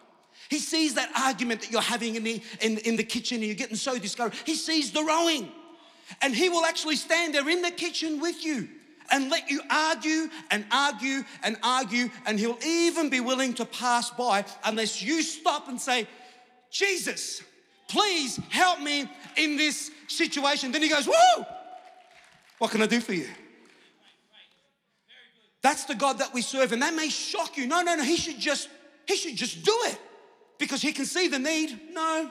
He 0.49 0.59
sees 0.59 0.95
that 0.95 1.13
argument 1.17 1.61
that 1.61 1.71
you're 1.71 1.81
having 1.81 2.17
in 2.17 2.25
the, 2.25 2.43
in, 2.61 2.79
in 2.79 2.97
the 2.97 3.05
kitchen 3.05 3.37
and 3.37 3.47
you're 3.47 3.55
getting 3.55 3.77
so 3.77 3.97
discouraged. 3.97 4.45
He 4.45 4.57
sees 4.57 4.91
the 4.91 5.05
rowing. 5.05 5.49
And 6.21 6.35
he 6.35 6.49
will 6.49 6.65
actually 6.65 6.97
stand 6.97 7.37
there 7.37 7.49
in 7.49 7.63
the 7.63 7.71
kitchen 7.71 8.21
with 8.21 8.45
you 8.45 8.69
and 9.13 9.31
let 9.31 9.49
you 9.49 9.61
argue 9.71 10.31
and 10.51 10.65
argue 10.73 11.23
and 11.45 11.57
argue. 11.63 12.11
And 12.27 12.41
he'll 12.41 12.59
even 12.67 13.09
be 13.09 13.21
willing 13.21 13.55
to 13.55 13.65
pass 13.65 14.11
by 14.11 14.45
unless 14.65 15.01
you 15.01 15.23
stop 15.23 15.69
and 15.69 15.81
say, 15.81 16.09
Jesus, 16.73 17.43
Please 17.91 18.39
help 18.51 18.81
me 18.81 19.09
in 19.37 19.57
this 19.57 19.91
situation. 20.07 20.71
Then 20.71 20.83
he 20.83 20.89
goes, 20.89 21.07
Whoa, 21.07 21.45
what 22.59 22.71
can 22.71 22.83
I 22.83 22.87
do 22.87 23.01
for 23.01 23.13
you? 23.13 23.27
That's 25.61 25.85
the 25.85 25.97
God 25.97 26.19
that 26.19 26.33
we 26.33 26.41
serve, 26.41 26.73
and 26.73 26.81
that 26.83 26.95
may 26.95 27.09
shock 27.09 27.57
you. 27.57 27.67
No, 27.67 27.83
no, 27.83 27.97
no, 27.97 28.05
he 28.05 28.17
should 28.17 28.39
just, 28.39 28.69
he 29.07 29.17
should 29.17 29.35
just 29.35 29.65
do 29.65 29.77
it 29.87 29.99
because 30.57 30.81
he 30.81 30.93
can 30.93 31.05
see 31.05 31.27
the 31.27 31.39
need. 31.39 31.79
No. 31.93 32.31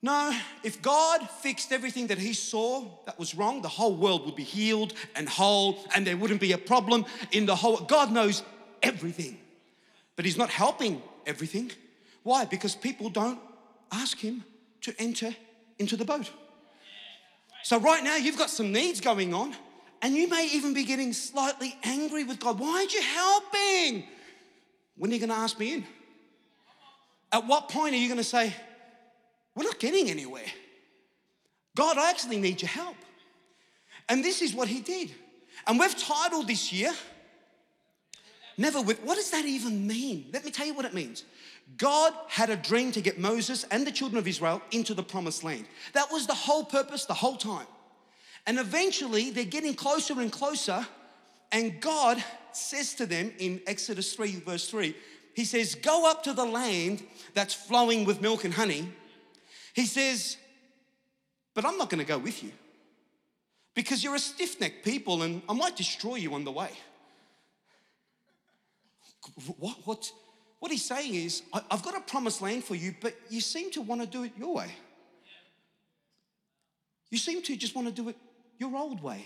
No, 0.00 0.32
if 0.62 0.80
God 0.80 1.28
fixed 1.28 1.72
everything 1.72 2.06
that 2.06 2.18
he 2.18 2.32
saw 2.32 2.84
that 3.04 3.18
was 3.18 3.34
wrong, 3.34 3.60
the 3.62 3.68
whole 3.68 3.96
world 3.96 4.24
would 4.24 4.36
be 4.36 4.44
healed 4.44 4.94
and 5.14 5.28
whole, 5.28 5.78
and 5.94 6.06
there 6.06 6.16
wouldn't 6.16 6.40
be 6.40 6.52
a 6.52 6.58
problem 6.58 7.04
in 7.32 7.44
the 7.44 7.54
whole. 7.54 7.76
God 7.78 8.12
knows 8.12 8.42
everything, 8.82 9.36
but 10.16 10.24
he's 10.24 10.38
not 10.38 10.50
helping 10.50 11.02
everything. 11.26 11.70
Why? 12.22 12.44
Because 12.44 12.74
people 12.74 13.10
don't 13.10 13.40
ask 13.92 14.18
him 14.18 14.44
to 14.82 14.94
enter 14.98 15.34
into 15.78 15.96
the 15.96 16.04
boat. 16.04 16.30
So, 17.62 17.78
right 17.78 18.02
now, 18.02 18.16
you've 18.16 18.38
got 18.38 18.50
some 18.50 18.72
needs 18.72 19.00
going 19.00 19.34
on, 19.34 19.54
and 20.00 20.14
you 20.14 20.28
may 20.28 20.48
even 20.52 20.74
be 20.74 20.84
getting 20.84 21.12
slightly 21.12 21.76
angry 21.82 22.24
with 22.24 22.38
God. 22.38 22.58
Why 22.58 22.78
aren't 22.78 22.94
you 22.94 23.02
helping? 23.02 24.04
When 24.96 25.10
are 25.10 25.14
you 25.14 25.20
going 25.20 25.30
to 25.30 25.36
ask 25.36 25.58
me 25.58 25.74
in? 25.74 25.84
At 27.30 27.46
what 27.46 27.68
point 27.68 27.94
are 27.94 27.98
you 27.98 28.08
going 28.08 28.18
to 28.18 28.24
say, 28.24 28.54
We're 29.54 29.64
not 29.64 29.78
getting 29.78 30.08
anywhere? 30.08 30.46
God, 31.76 31.98
I 31.98 32.10
actually 32.10 32.38
need 32.38 32.62
your 32.62 32.70
help. 32.70 32.96
And 34.08 34.24
this 34.24 34.40
is 34.42 34.54
what 34.54 34.68
he 34.68 34.80
did. 34.80 35.14
And 35.66 35.78
we've 35.78 35.96
titled 35.96 36.48
this 36.48 36.72
year, 36.72 36.92
Never 38.56 38.82
with, 38.82 39.00
what 39.04 39.14
does 39.14 39.30
that 39.30 39.44
even 39.44 39.86
mean? 39.86 40.30
Let 40.32 40.44
me 40.44 40.50
tell 40.50 40.66
you 40.66 40.74
what 40.74 40.84
it 40.84 40.92
means. 40.92 41.24
God 41.76 42.12
had 42.28 42.50
a 42.50 42.56
dream 42.56 42.92
to 42.92 43.00
get 43.00 43.18
Moses 43.18 43.64
and 43.70 43.86
the 43.86 43.92
children 43.92 44.18
of 44.18 44.26
Israel 44.26 44.62
into 44.70 44.94
the 44.94 45.02
promised 45.02 45.44
land. 45.44 45.66
That 45.92 46.10
was 46.10 46.26
the 46.26 46.34
whole 46.34 46.64
purpose 46.64 47.04
the 47.04 47.14
whole 47.14 47.36
time. 47.36 47.66
And 48.46 48.58
eventually 48.58 49.30
they're 49.30 49.44
getting 49.44 49.74
closer 49.74 50.20
and 50.20 50.32
closer, 50.32 50.86
and 51.52 51.80
God 51.80 52.22
says 52.52 52.94
to 52.94 53.06
them 53.06 53.32
in 53.38 53.60
Exodus 53.66 54.14
3, 54.14 54.36
verse 54.36 54.68
3, 54.68 54.94
He 55.34 55.44
says, 55.44 55.74
Go 55.74 56.10
up 56.10 56.22
to 56.24 56.32
the 56.32 56.44
land 56.44 57.02
that's 57.34 57.54
flowing 57.54 58.04
with 58.04 58.22
milk 58.22 58.44
and 58.44 58.54
honey. 58.54 58.90
He 59.74 59.84
says, 59.84 60.36
But 61.54 61.66
I'm 61.66 61.76
not 61.76 61.90
gonna 61.90 62.04
go 62.04 62.18
with 62.18 62.42
you 62.42 62.52
because 63.74 64.02
you're 64.02 64.14
a 64.14 64.18
stiff 64.18 64.60
necked 64.60 64.84
people 64.84 65.22
and 65.22 65.42
I 65.48 65.52
might 65.52 65.76
destroy 65.76 66.16
you 66.16 66.34
on 66.34 66.44
the 66.44 66.50
way. 66.50 66.70
What, 69.58 69.76
what, 69.84 70.12
what 70.60 70.72
he's 70.72 70.84
saying 70.84 71.14
is, 71.14 71.42
I've 71.70 71.82
got 71.82 71.96
a 71.96 72.00
promised 72.00 72.42
land 72.42 72.64
for 72.64 72.74
you, 72.74 72.94
but 73.00 73.14
you 73.30 73.40
seem 73.40 73.70
to 73.72 73.82
want 73.82 74.00
to 74.00 74.06
do 74.06 74.24
it 74.24 74.32
your 74.36 74.54
way. 74.54 74.70
You 77.10 77.18
seem 77.18 77.42
to 77.42 77.56
just 77.56 77.74
want 77.74 77.86
to 77.88 77.94
do 77.94 78.08
it 78.08 78.16
your 78.58 78.76
old 78.76 79.02
way. 79.02 79.24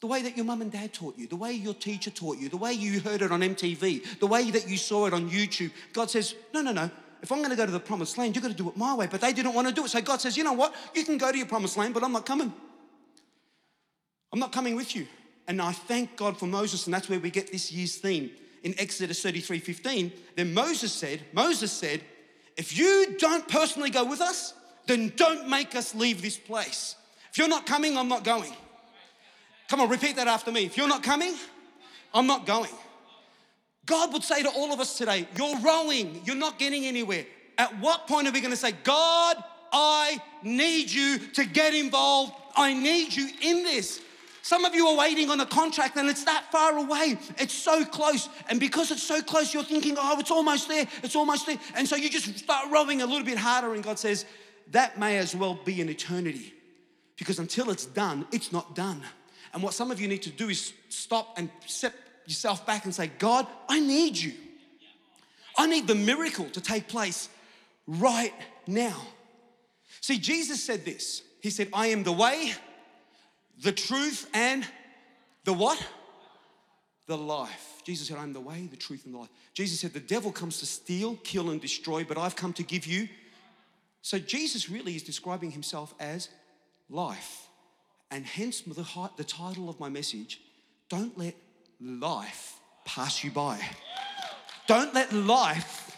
The 0.00 0.06
way 0.08 0.22
that 0.22 0.36
your 0.36 0.44
mum 0.44 0.62
and 0.62 0.72
dad 0.72 0.92
taught 0.92 1.16
you, 1.16 1.28
the 1.28 1.36
way 1.36 1.52
your 1.52 1.74
teacher 1.74 2.10
taught 2.10 2.38
you, 2.38 2.48
the 2.48 2.56
way 2.56 2.72
you 2.72 3.00
heard 3.00 3.22
it 3.22 3.30
on 3.30 3.40
MTV, 3.40 4.18
the 4.18 4.26
way 4.26 4.50
that 4.50 4.68
you 4.68 4.76
saw 4.76 5.06
it 5.06 5.12
on 5.12 5.30
YouTube. 5.30 5.70
God 5.92 6.10
says, 6.10 6.34
No, 6.52 6.62
no, 6.62 6.72
no. 6.72 6.90
If 7.22 7.30
I'm 7.30 7.38
going 7.38 7.50
to 7.50 7.56
go 7.56 7.66
to 7.66 7.70
the 7.70 7.78
promised 7.78 8.18
land, 8.18 8.34
you've 8.34 8.42
got 8.42 8.50
to 8.50 8.56
do 8.56 8.68
it 8.68 8.76
my 8.76 8.94
way. 8.94 9.06
But 9.06 9.20
they 9.20 9.32
didn't 9.32 9.54
want 9.54 9.68
to 9.68 9.74
do 9.74 9.84
it. 9.84 9.90
So 9.90 10.00
God 10.00 10.20
says, 10.20 10.36
You 10.36 10.42
know 10.42 10.54
what? 10.54 10.74
You 10.94 11.04
can 11.04 11.18
go 11.18 11.30
to 11.30 11.38
your 11.38 11.46
promised 11.46 11.76
land, 11.76 11.94
but 11.94 12.02
I'm 12.02 12.10
not 12.10 12.26
coming. 12.26 12.52
I'm 14.32 14.40
not 14.40 14.50
coming 14.50 14.74
with 14.74 14.96
you. 14.96 15.06
And 15.46 15.62
I 15.62 15.70
thank 15.70 16.16
God 16.16 16.36
for 16.36 16.46
Moses, 16.46 16.86
and 16.86 16.94
that's 16.94 17.08
where 17.08 17.20
we 17.20 17.30
get 17.30 17.52
this 17.52 17.70
year's 17.70 17.96
theme 17.96 18.30
in 18.62 18.74
Exodus 18.78 19.22
33 19.22 19.58
15. 19.58 20.12
Then 20.36 20.54
Moses 20.54 20.92
said, 20.92 21.20
Moses 21.32 21.72
said, 21.72 22.00
If 22.56 22.76
you 22.76 23.16
don't 23.18 23.46
personally 23.48 23.90
go 23.90 24.04
with 24.04 24.20
us, 24.20 24.54
then 24.86 25.12
don't 25.16 25.48
make 25.48 25.74
us 25.74 25.94
leave 25.94 26.22
this 26.22 26.38
place. 26.38 26.96
If 27.30 27.38
you're 27.38 27.48
not 27.48 27.66
coming, 27.66 27.96
I'm 27.96 28.08
not 28.08 28.24
going. 28.24 28.52
Come 29.68 29.80
on, 29.80 29.88
repeat 29.88 30.16
that 30.16 30.28
after 30.28 30.52
me. 30.52 30.66
If 30.66 30.76
you're 30.76 30.88
not 30.88 31.02
coming, 31.02 31.34
I'm 32.12 32.26
not 32.26 32.46
going. 32.46 32.70
God 33.86 34.12
would 34.12 34.22
say 34.22 34.42
to 34.42 34.50
all 34.50 34.72
of 34.72 34.80
us 34.80 34.98
today, 34.98 35.26
You're 35.36 35.58
rowing, 35.58 36.20
you're 36.24 36.36
not 36.36 36.58
getting 36.58 36.84
anywhere. 36.84 37.26
At 37.58 37.78
what 37.80 38.06
point 38.06 38.28
are 38.28 38.32
we 38.32 38.40
going 38.40 38.52
to 38.52 38.56
say, 38.56 38.72
God, 38.84 39.36
I 39.72 40.20
need 40.42 40.90
you 40.90 41.18
to 41.18 41.44
get 41.44 41.74
involved? 41.74 42.32
I 42.56 42.74
need 42.74 43.14
you 43.14 43.28
in 43.40 43.64
this. 43.64 44.00
Some 44.42 44.64
of 44.64 44.74
you 44.74 44.88
are 44.88 44.98
waiting 44.98 45.30
on 45.30 45.40
a 45.40 45.46
contract 45.46 45.96
and 45.96 46.08
it's 46.08 46.24
that 46.24 46.50
far 46.50 46.76
away. 46.76 47.16
It's 47.38 47.54
so 47.54 47.84
close. 47.84 48.28
And 48.48 48.58
because 48.58 48.90
it's 48.90 49.02
so 49.02 49.22
close, 49.22 49.54
you're 49.54 49.62
thinking, 49.62 49.96
oh, 49.96 50.18
it's 50.18 50.32
almost 50.32 50.68
there. 50.68 50.86
It's 51.04 51.14
almost 51.14 51.46
there. 51.46 51.58
And 51.76 51.86
so 51.86 51.94
you 51.94 52.10
just 52.10 52.38
start 52.38 52.68
rowing 52.70 53.02
a 53.02 53.06
little 53.06 53.24
bit 53.24 53.38
harder. 53.38 53.72
And 53.74 53.84
God 53.84 54.00
says, 54.00 54.26
that 54.72 54.98
may 54.98 55.18
as 55.18 55.36
well 55.36 55.58
be 55.64 55.80
an 55.80 55.88
eternity. 55.88 56.52
Because 57.16 57.38
until 57.38 57.70
it's 57.70 57.86
done, 57.86 58.26
it's 58.32 58.52
not 58.52 58.74
done. 58.74 59.00
And 59.54 59.62
what 59.62 59.74
some 59.74 59.92
of 59.92 60.00
you 60.00 60.08
need 60.08 60.22
to 60.22 60.30
do 60.30 60.48
is 60.48 60.72
stop 60.88 61.38
and 61.38 61.48
set 61.66 61.94
yourself 62.26 62.66
back 62.66 62.84
and 62.84 62.92
say, 62.92 63.10
God, 63.18 63.46
I 63.68 63.78
need 63.78 64.16
you. 64.16 64.32
I 65.56 65.68
need 65.68 65.86
the 65.86 65.94
miracle 65.94 66.46
to 66.46 66.60
take 66.60 66.88
place 66.88 67.28
right 67.86 68.34
now. 68.66 69.00
See, 70.00 70.18
Jesus 70.18 70.64
said 70.64 70.84
this 70.84 71.22
He 71.40 71.50
said, 71.50 71.68
I 71.72 71.88
am 71.88 72.02
the 72.02 72.12
way, 72.12 72.54
the 73.60 73.72
truth, 73.72 74.28
and 74.34 74.66
the 75.44 75.52
what? 75.52 75.84
The 77.06 77.16
life. 77.16 77.82
Jesus 77.84 78.08
said, 78.08 78.16
I'm 78.16 78.32
the 78.32 78.40
way, 78.40 78.68
the 78.70 78.76
truth, 78.76 79.04
and 79.04 79.14
the 79.14 79.18
life. 79.18 79.30
Jesus 79.54 79.80
said, 79.80 79.92
The 79.92 80.00
devil 80.00 80.32
comes 80.32 80.58
to 80.60 80.66
steal, 80.66 81.16
kill, 81.24 81.50
and 81.50 81.60
destroy, 81.60 82.04
but 82.04 82.16
I've 82.16 82.36
come 82.36 82.52
to 82.54 82.62
give 82.62 82.86
you. 82.86 83.08
So 84.02 84.18
Jesus 84.18 84.68
really 84.68 84.96
is 84.96 85.02
describing 85.02 85.50
himself 85.50 85.94
as 86.00 86.28
life. 86.88 87.46
And 88.10 88.26
hence 88.26 88.60
the, 88.60 89.10
the 89.16 89.24
title 89.24 89.68
of 89.68 89.80
my 89.80 89.88
message 89.88 90.40
Don't 90.88 91.16
Let 91.16 91.34
Life 91.80 92.54
Pass 92.84 93.24
You 93.24 93.30
By. 93.30 93.58
Don't 94.66 94.94
let 94.94 95.12
life. 95.12 95.96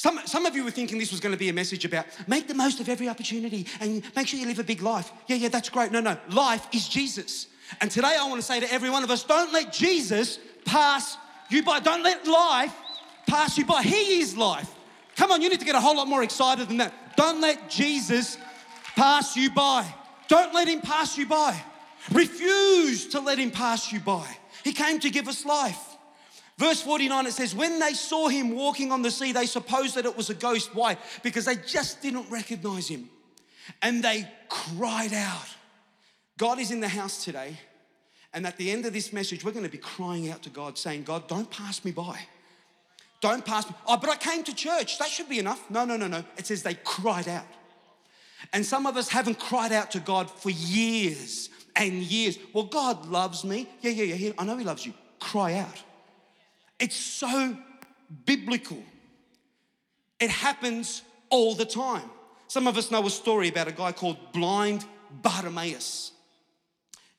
Some, 0.00 0.18
some 0.24 0.46
of 0.46 0.56
you 0.56 0.64
were 0.64 0.70
thinking 0.70 0.96
this 0.96 1.10
was 1.10 1.20
going 1.20 1.34
to 1.34 1.38
be 1.38 1.50
a 1.50 1.52
message 1.52 1.84
about 1.84 2.06
make 2.26 2.48
the 2.48 2.54
most 2.54 2.80
of 2.80 2.88
every 2.88 3.06
opportunity 3.06 3.66
and 3.80 4.02
make 4.16 4.28
sure 4.28 4.40
you 4.40 4.46
live 4.46 4.58
a 4.58 4.64
big 4.64 4.80
life. 4.80 5.12
Yeah, 5.26 5.36
yeah, 5.36 5.48
that's 5.48 5.68
great. 5.68 5.92
No, 5.92 6.00
no, 6.00 6.16
life 6.30 6.66
is 6.72 6.88
Jesus. 6.88 7.48
And 7.82 7.90
today 7.90 8.16
I 8.18 8.26
want 8.26 8.40
to 8.40 8.46
say 8.46 8.60
to 8.60 8.72
every 8.72 8.88
one 8.88 9.04
of 9.04 9.10
us 9.10 9.24
don't 9.24 9.52
let 9.52 9.74
Jesus 9.74 10.38
pass 10.64 11.18
you 11.50 11.62
by. 11.62 11.80
Don't 11.80 12.02
let 12.02 12.26
life 12.26 12.74
pass 13.26 13.58
you 13.58 13.66
by. 13.66 13.82
He 13.82 14.20
is 14.20 14.38
life. 14.38 14.74
Come 15.16 15.32
on, 15.32 15.42
you 15.42 15.50
need 15.50 15.60
to 15.60 15.66
get 15.66 15.74
a 15.74 15.80
whole 15.80 15.96
lot 15.98 16.08
more 16.08 16.22
excited 16.22 16.68
than 16.68 16.78
that. 16.78 17.14
Don't 17.18 17.42
let 17.42 17.68
Jesus 17.68 18.38
pass 18.96 19.36
you 19.36 19.50
by. 19.50 19.84
Don't 20.28 20.54
let 20.54 20.66
him 20.66 20.80
pass 20.80 21.18
you 21.18 21.26
by. 21.26 21.62
Refuse 22.10 23.06
to 23.08 23.20
let 23.20 23.36
him 23.36 23.50
pass 23.50 23.92
you 23.92 24.00
by. 24.00 24.26
He 24.64 24.72
came 24.72 24.98
to 25.00 25.10
give 25.10 25.28
us 25.28 25.44
life. 25.44 25.89
Verse 26.60 26.82
49, 26.82 27.26
it 27.26 27.32
says, 27.32 27.54
When 27.54 27.78
they 27.78 27.94
saw 27.94 28.28
him 28.28 28.54
walking 28.54 28.92
on 28.92 29.00
the 29.00 29.10
sea, 29.10 29.32
they 29.32 29.46
supposed 29.46 29.94
that 29.94 30.04
it 30.04 30.14
was 30.14 30.28
a 30.28 30.34
ghost. 30.34 30.74
Why? 30.74 30.98
Because 31.22 31.46
they 31.46 31.56
just 31.56 32.02
didn't 32.02 32.30
recognize 32.30 32.86
him. 32.86 33.08
And 33.80 34.04
they 34.04 34.30
cried 34.50 35.14
out. 35.14 35.46
God 36.36 36.58
is 36.58 36.70
in 36.70 36.80
the 36.80 36.88
house 36.88 37.24
today. 37.24 37.56
And 38.34 38.46
at 38.46 38.58
the 38.58 38.70
end 38.70 38.84
of 38.84 38.92
this 38.92 39.10
message, 39.10 39.42
we're 39.42 39.52
going 39.52 39.64
to 39.64 39.70
be 39.70 39.78
crying 39.78 40.30
out 40.30 40.42
to 40.42 40.50
God, 40.50 40.76
saying, 40.76 41.04
God, 41.04 41.26
don't 41.28 41.50
pass 41.50 41.82
me 41.82 41.92
by. 41.92 42.18
Don't 43.22 43.42
pass 43.42 43.66
me. 43.66 43.74
Oh, 43.88 43.96
but 43.96 44.10
I 44.10 44.16
came 44.16 44.44
to 44.44 44.54
church. 44.54 44.98
That 44.98 45.08
should 45.08 45.30
be 45.30 45.38
enough. 45.38 45.70
No, 45.70 45.86
no, 45.86 45.96
no, 45.96 46.08
no. 46.08 46.22
It 46.36 46.46
says 46.46 46.62
they 46.62 46.74
cried 46.74 47.26
out. 47.26 47.46
And 48.52 48.66
some 48.66 48.84
of 48.84 48.98
us 48.98 49.08
haven't 49.08 49.38
cried 49.38 49.72
out 49.72 49.92
to 49.92 50.00
God 50.00 50.30
for 50.30 50.50
years 50.50 51.48
and 51.74 52.02
years. 52.02 52.38
Well, 52.52 52.64
God 52.64 53.06
loves 53.06 53.44
me. 53.44 53.66
Yeah, 53.80 53.92
yeah, 53.92 54.14
yeah. 54.14 54.32
I 54.36 54.44
know 54.44 54.58
He 54.58 54.64
loves 54.64 54.84
you. 54.84 54.92
Cry 55.20 55.54
out. 55.54 55.84
It's 56.80 56.96
so 56.96 57.56
biblical. 58.24 58.82
It 60.18 60.30
happens 60.30 61.02
all 61.28 61.54
the 61.54 61.64
time. 61.64 62.10
Some 62.48 62.66
of 62.66 62.76
us 62.76 62.90
know 62.90 63.06
a 63.06 63.10
story 63.10 63.48
about 63.48 63.68
a 63.68 63.72
guy 63.72 63.92
called 63.92 64.16
blind 64.32 64.84
Bartimaeus. 65.22 66.12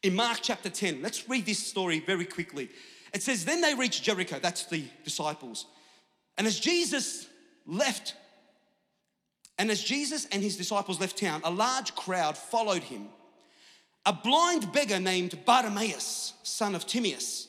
In 0.03 0.15
Mark 0.15 0.39
chapter 0.41 0.70
10, 0.70 1.01
let's 1.01 1.30
read 1.30 1.46
this 1.46 1.65
story 1.65 2.00
very 2.00 2.25
quickly. 2.25 2.70
It 3.13 3.24
says, 3.24 3.46
Then 3.46 3.62
they 3.62 3.75
reached 3.75 4.03
Jericho, 4.03 4.39
that's 4.41 4.65
the 4.65 4.84
disciples. 5.03 5.68
And 6.38 6.48
as 6.48 6.60
Jesus 6.60 7.27
left 7.65 8.15
and 9.58 9.70
as 9.70 9.84
Jesus 9.84 10.25
and 10.32 10.41
his 10.41 10.58
disciples 10.58 11.00
left 11.00 11.20
town, 11.20 11.41
a 11.44 11.51
large 11.51 11.94
crowd 11.94 12.36
followed 12.36 12.82
him. 12.82 13.10
A 14.08 14.13
blind 14.13 14.74
beggar 14.74 15.00
named 15.00 15.38
Bartimaeus, 15.46 16.34
son 16.41 16.74
of 16.74 16.88
Timaeus, 16.88 17.48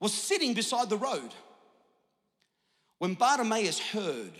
was 0.00 0.12
sitting 0.12 0.54
beside 0.54 0.90
the 0.90 0.96
road. 0.96 1.30
When 2.98 3.14
Bartimaeus 3.14 3.78
heard 3.78 4.32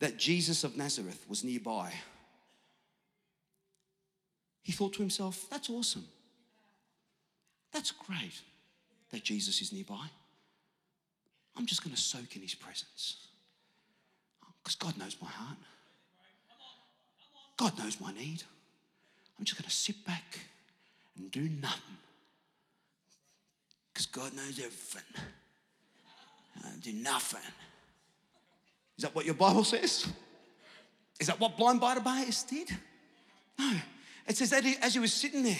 that 0.00 0.16
Jesus 0.16 0.64
of 0.64 0.76
Nazareth 0.76 1.24
was 1.28 1.44
nearby, 1.44 1.92
he 4.62 4.72
thought 4.72 4.94
to 4.94 5.02
himself, 5.02 5.46
That's 5.50 5.70
awesome. 5.70 6.06
That's 7.72 7.90
great 7.90 8.40
that 9.10 9.24
Jesus 9.24 9.60
is 9.60 9.72
nearby. 9.72 10.06
I'm 11.56 11.66
just 11.66 11.84
going 11.84 11.94
to 11.94 12.00
soak 12.00 12.34
in 12.36 12.42
his 12.42 12.54
presence. 12.54 13.28
Because 14.62 14.76
God 14.76 14.96
knows 14.96 15.16
my 15.20 15.28
heart. 15.28 15.58
God 17.56 17.78
knows 17.78 18.00
my 18.00 18.12
need. 18.12 18.42
I'm 19.38 19.44
just 19.44 19.60
going 19.60 19.68
to 19.68 19.74
sit 19.74 20.04
back 20.04 20.38
and 21.16 21.30
do 21.30 21.48
nothing. 21.60 21.98
Because 23.94 24.06
God 24.06 24.34
knows 24.34 24.58
everything. 24.58 25.02
I 26.64 26.68
do 26.82 26.92
nothing. 26.92 27.40
Is 28.98 29.02
that 29.02 29.14
what 29.14 29.24
your 29.24 29.34
Bible 29.34 29.62
says? 29.62 30.08
Is 31.20 31.28
that 31.28 31.38
what 31.38 31.56
blind 31.56 31.80
Bartimaeus 31.80 32.42
did? 32.42 32.70
No. 33.56 33.72
It 34.26 34.36
says 34.36 34.50
that 34.50 34.64
he, 34.64 34.74
as 34.82 34.94
he 34.94 35.00
was 35.00 35.12
sitting 35.12 35.44
there 35.44 35.56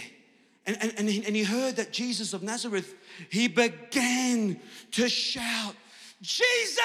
and, 0.66 0.76
and, 0.80 0.92
and, 0.96 1.08
he, 1.08 1.24
and 1.24 1.36
he 1.36 1.44
heard 1.44 1.76
that 1.76 1.92
Jesus 1.92 2.32
of 2.32 2.42
Nazareth, 2.42 2.94
he 3.30 3.46
began 3.46 4.58
to 4.92 5.08
shout, 5.08 5.74
Jesus, 6.20 6.80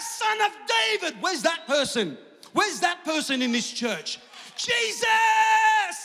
son 0.00 0.40
of 0.42 0.52
David. 0.68 1.16
Where's 1.20 1.42
that 1.42 1.66
person? 1.66 2.16
Where's 2.52 2.78
that 2.80 3.04
person 3.04 3.42
in 3.42 3.50
this 3.50 3.72
church? 3.72 4.20
Jesus, 4.56 5.06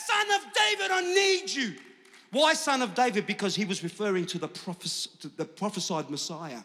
son 0.08 0.25
of 0.36 0.48
David, 0.53 0.91
I 0.91 1.01
need 1.13 1.50
you. 1.51 1.75
Why 2.32 2.54
son 2.54 2.82
of 2.82 2.94
David? 2.94 3.26
Because 3.26 3.56
he 3.56 3.66
was 3.66 3.84
referring 3.84 4.26
to 4.28 4.38
the, 4.38 4.48
prophes- 4.48 5.08
to 5.20 5.30
the 5.30 5.46
prophesied 5.46 6.10
Messiah. 6.10 6.62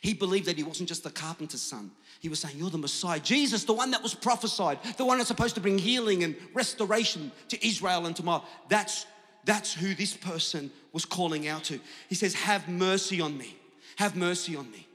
He 0.00 0.14
believed 0.14 0.46
that 0.46 0.56
he 0.56 0.62
wasn't 0.62 0.88
just 0.88 1.02
the 1.02 1.10
carpenter's 1.10 1.62
son. 1.62 1.90
He 2.20 2.28
was 2.28 2.40
saying, 2.40 2.56
You're 2.58 2.70
the 2.70 2.78
Messiah. 2.78 3.18
Jesus, 3.18 3.64
the 3.64 3.72
one 3.72 3.90
that 3.92 4.02
was 4.02 4.14
prophesied, 4.14 4.78
the 4.96 5.04
one 5.04 5.18
that's 5.18 5.28
supposed 5.28 5.54
to 5.54 5.60
bring 5.60 5.78
healing 5.78 6.22
and 6.22 6.36
restoration 6.54 7.32
to 7.48 7.66
Israel 7.66 8.06
and 8.06 8.14
tomorrow. 8.14 8.44
That's 8.68 9.06
that's 9.44 9.72
who 9.72 9.94
this 9.94 10.14
person 10.14 10.70
was 10.92 11.04
calling 11.04 11.48
out 11.48 11.64
to. 11.64 11.80
He 12.08 12.14
says, 12.14 12.34
Have 12.34 12.68
mercy 12.68 13.20
on 13.20 13.36
me. 13.36 13.56
Have 13.96 14.16
mercy 14.16 14.56
on 14.56 14.70
me. 14.70 14.86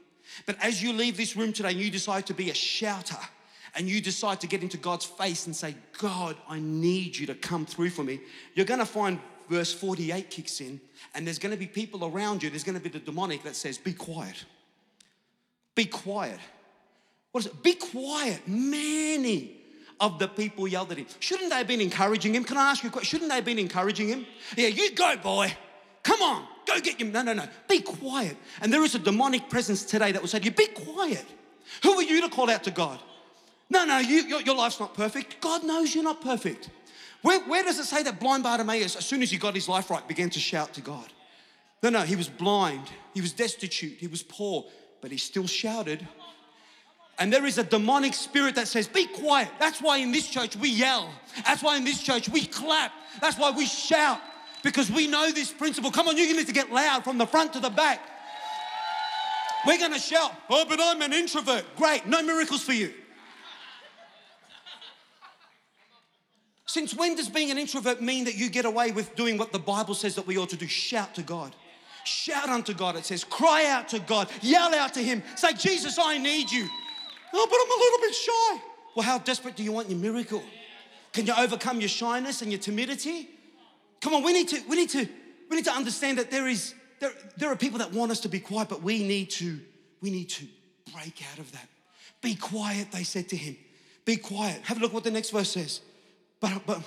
But 0.44 0.56
as 0.62 0.82
you 0.82 0.92
leave 0.92 1.16
this 1.16 1.36
room 1.36 1.52
today 1.52 1.70
and 1.70 1.80
you 1.80 1.90
decide 1.90 2.26
to 2.26 2.34
be 2.34 2.50
a 2.50 2.54
shouter 2.54 3.18
and 3.74 3.88
you 3.88 4.00
decide 4.00 4.40
to 4.40 4.46
get 4.46 4.62
into 4.62 4.76
God's 4.76 5.04
face 5.04 5.46
and 5.46 5.56
say, 5.56 5.74
God, 5.98 6.36
I 6.48 6.60
need 6.60 7.16
you 7.16 7.26
to 7.26 7.34
come 7.34 7.66
through 7.66 7.90
for 7.90 8.04
me, 8.04 8.20
you're 8.54 8.66
going 8.66 8.80
to 8.80 8.86
find 8.86 9.18
verse 9.48 9.72
48 9.72 10.30
kicks 10.30 10.60
in 10.60 10.80
and 11.14 11.26
there's 11.26 11.38
going 11.38 11.52
to 11.52 11.58
be 11.58 11.66
people 11.66 12.04
around 12.04 12.42
you. 12.42 12.50
There's 12.50 12.64
going 12.64 12.76
to 12.76 12.82
be 12.82 12.90
the 12.90 12.98
demonic 12.98 13.42
that 13.44 13.56
says, 13.56 13.78
Be 13.78 13.92
quiet. 13.92 14.44
Be 15.74 15.84
quiet. 15.84 16.38
What 17.32 17.40
is 17.44 17.46
it? 17.46 17.62
Be 17.62 17.74
quiet. 17.74 18.46
Many 18.46 19.56
of 20.00 20.18
the 20.18 20.28
people 20.28 20.66
yelled 20.68 20.92
at 20.92 20.98
him. 20.98 21.06
Shouldn't 21.20 21.50
they 21.50 21.56
have 21.56 21.66
been 21.66 21.80
encouraging 21.80 22.34
him? 22.34 22.44
Can 22.44 22.56
I 22.56 22.70
ask 22.70 22.82
you 22.82 22.88
a 22.88 22.92
question? 22.92 23.08
Shouldn't 23.08 23.30
they 23.30 23.36
have 23.36 23.44
been 23.44 23.58
encouraging 23.58 24.08
him? 24.08 24.26
Yeah, 24.56 24.68
you 24.68 24.94
go, 24.94 25.16
boy. 25.16 25.54
Come 26.02 26.22
on, 26.22 26.46
go 26.66 26.78
get 26.80 27.00
him. 27.00 27.12
No, 27.12 27.22
no, 27.22 27.32
no. 27.32 27.48
Be 27.68 27.80
quiet. 27.80 28.36
And 28.60 28.72
there 28.72 28.84
is 28.84 28.94
a 28.94 28.98
demonic 28.98 29.48
presence 29.48 29.84
today 29.84 30.12
that 30.12 30.20
will 30.20 30.28
say 30.28 30.38
to 30.38 30.44
you, 30.44 30.50
Be 30.50 30.66
quiet. 30.66 31.24
Who 31.82 31.92
are 31.92 32.02
you 32.02 32.20
to 32.22 32.28
call 32.28 32.48
out 32.48 32.64
to 32.64 32.70
God? 32.70 33.00
No, 33.68 33.84
no, 33.84 33.98
you, 33.98 34.22
your, 34.22 34.40
your 34.42 34.54
life's 34.54 34.78
not 34.78 34.94
perfect. 34.94 35.40
God 35.40 35.64
knows 35.64 35.94
you're 35.94 36.04
not 36.04 36.20
perfect. 36.20 36.70
Where, 37.26 37.40
where 37.40 37.64
does 37.64 37.78
it 37.78 37.86
say 37.86 38.04
that 38.04 38.20
blind 38.20 38.44
Bartimaeus, 38.44 38.94
as 38.94 39.04
soon 39.04 39.20
as 39.20 39.30
he 39.30 39.36
got 39.36 39.54
his 39.54 39.68
life 39.68 39.90
right, 39.90 40.06
began 40.06 40.30
to 40.30 40.38
shout 40.38 40.74
to 40.74 40.80
God? 40.80 41.12
No, 41.82 41.90
no, 41.90 42.02
he 42.02 42.14
was 42.14 42.28
blind, 42.28 42.88
he 43.14 43.20
was 43.20 43.32
destitute, 43.32 43.98
he 43.98 44.06
was 44.06 44.22
poor, 44.22 44.64
but 45.00 45.10
he 45.10 45.18
still 45.18 45.46
shouted 45.46 46.06
and 47.18 47.32
there 47.32 47.46
is 47.46 47.58
a 47.58 47.64
demonic 47.64 48.14
spirit 48.14 48.54
that 48.56 48.68
says, 48.68 48.86
Be 48.86 49.06
quiet. 49.06 49.48
That's 49.58 49.80
why 49.80 49.98
in 49.98 50.12
this 50.12 50.28
church 50.28 50.54
we 50.56 50.68
yell. 50.68 51.08
That's 51.46 51.62
why 51.62 51.76
in 51.76 51.84
this 51.84 52.02
church 52.02 52.28
we 52.28 52.44
clap. 52.44 52.92
That's 53.20 53.38
why 53.38 53.50
we 53.52 53.66
shout 53.66 54.20
because 54.62 54.90
we 54.90 55.06
know 55.06 55.30
this 55.32 55.52
principle. 55.52 55.90
Come 55.90 56.08
on, 56.08 56.16
you 56.16 56.36
need 56.36 56.46
to 56.46 56.52
get 56.52 56.70
loud 56.70 57.04
from 57.04 57.18
the 57.18 57.26
front 57.26 57.52
to 57.54 57.60
the 57.60 57.70
back. 57.70 58.00
We're 59.66 59.78
gonna 59.78 59.98
shout, 59.98 60.32
Oh, 60.50 60.64
but 60.68 60.78
I'm 60.80 61.00
an 61.02 61.12
introvert. 61.12 61.64
Great, 61.76 62.06
no 62.06 62.22
miracles 62.22 62.62
for 62.62 62.72
you. 62.72 62.92
Since 66.76 66.94
when 66.94 67.14
does 67.14 67.30
being 67.30 67.50
an 67.50 67.56
introvert 67.56 68.02
mean 68.02 68.24
that 68.24 68.34
you 68.34 68.50
get 68.50 68.66
away 68.66 68.92
with 68.92 69.16
doing 69.16 69.38
what 69.38 69.50
the 69.50 69.58
Bible 69.58 69.94
says 69.94 70.14
that 70.16 70.26
we 70.26 70.36
ought 70.36 70.50
to 70.50 70.58
do? 70.58 70.66
Shout 70.66 71.14
to 71.14 71.22
God. 71.22 71.56
Shout 72.04 72.50
unto 72.50 72.74
God, 72.74 72.96
it 72.96 73.06
says. 73.06 73.24
Cry 73.24 73.64
out 73.64 73.88
to 73.88 73.98
God. 73.98 74.28
Yell 74.42 74.74
out 74.74 74.92
to 74.92 75.02
Him. 75.02 75.22
Say, 75.36 75.54
Jesus, 75.54 75.98
I 75.98 76.18
need 76.18 76.52
you. 76.52 76.68
Oh, 77.32 77.46
but 77.50 77.58
I'm 77.62 77.70
a 77.70 77.80
little 77.80 78.00
bit 78.00 78.14
shy. 78.14 78.62
Well, 78.94 79.06
how 79.06 79.16
desperate 79.16 79.56
do 79.56 79.62
you 79.62 79.72
want 79.72 79.88
your 79.88 79.98
miracle? 79.98 80.42
Can 81.14 81.24
you 81.24 81.32
overcome 81.38 81.80
your 81.80 81.88
shyness 81.88 82.42
and 82.42 82.52
your 82.52 82.60
timidity? 82.60 83.30
Come 84.02 84.12
on, 84.12 84.22
we 84.22 84.34
need 84.34 84.48
to, 84.48 84.60
we 84.68 84.76
need 84.76 84.90
to, 84.90 85.08
we 85.48 85.56
need 85.56 85.64
to 85.64 85.72
understand 85.72 86.18
that 86.18 86.30
there 86.30 86.46
is, 86.46 86.74
there, 87.00 87.12
there 87.38 87.50
are 87.50 87.56
people 87.56 87.78
that 87.78 87.90
want 87.94 88.10
us 88.10 88.20
to 88.20 88.28
be 88.28 88.38
quiet, 88.38 88.68
but 88.68 88.82
we 88.82 89.02
need 89.02 89.30
to, 89.30 89.58
we 90.02 90.10
need 90.10 90.28
to 90.28 90.44
break 90.92 91.22
out 91.32 91.38
of 91.38 91.50
that. 91.52 91.68
Be 92.20 92.34
quiet, 92.34 92.92
they 92.92 93.02
said 93.02 93.30
to 93.30 93.36
him. 93.36 93.56
Be 94.04 94.16
quiet. 94.16 94.60
Have 94.64 94.76
a 94.76 94.80
look 94.80 94.92
what 94.92 95.04
the 95.04 95.10
next 95.10 95.30
verse 95.30 95.52
says. 95.52 95.80
But, 96.40 96.66
but, 96.66 96.80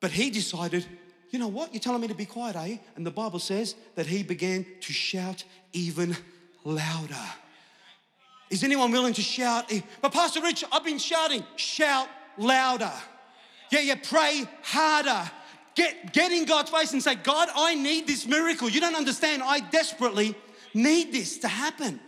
but 0.00 0.10
he 0.10 0.30
decided, 0.30 0.86
you 1.30 1.38
know 1.38 1.48
what? 1.48 1.72
You're 1.72 1.80
telling 1.80 2.00
me 2.00 2.08
to 2.08 2.14
be 2.14 2.26
quiet, 2.26 2.56
eh? 2.56 2.78
And 2.96 3.06
the 3.06 3.10
Bible 3.10 3.38
says 3.38 3.74
that 3.94 4.06
he 4.06 4.22
began 4.22 4.66
to 4.80 4.92
shout 4.92 5.44
even 5.72 6.16
louder. 6.64 7.14
Is 8.50 8.64
anyone 8.64 8.90
willing 8.90 9.14
to 9.14 9.22
shout? 9.22 9.72
But 10.00 10.12
Pastor 10.12 10.40
Rich, 10.42 10.64
I've 10.72 10.84
been 10.84 10.98
shouting. 10.98 11.44
Shout 11.56 12.08
louder. 12.36 12.92
Yeah, 13.70 13.80
yeah, 13.80 13.94
pray 14.02 14.44
harder. 14.62 15.30
Get, 15.76 16.12
get 16.12 16.32
in 16.32 16.44
God's 16.46 16.70
face 16.70 16.92
and 16.92 17.02
say, 17.02 17.14
God, 17.14 17.48
I 17.54 17.76
need 17.76 18.08
this 18.08 18.26
miracle. 18.26 18.68
You 18.68 18.80
don't 18.80 18.96
understand. 18.96 19.42
I 19.44 19.60
desperately 19.60 20.34
need 20.74 21.12
this 21.12 21.38
to 21.38 21.48
happen. 21.48 22.00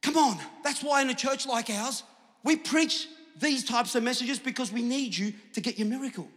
Come 0.00 0.16
on. 0.16 0.38
That's 0.64 0.82
why 0.82 1.02
in 1.02 1.10
a 1.10 1.14
church 1.14 1.46
like 1.46 1.68
ours, 1.68 2.04
we 2.42 2.56
preach 2.56 3.06
these 3.40 3.64
types 3.64 3.94
of 3.94 4.02
messages 4.02 4.38
because 4.38 4.70
we 4.70 4.82
need 4.82 5.16
you 5.16 5.32
to 5.54 5.60
get 5.60 5.78
your 5.78 5.88
miracle. 5.88 6.28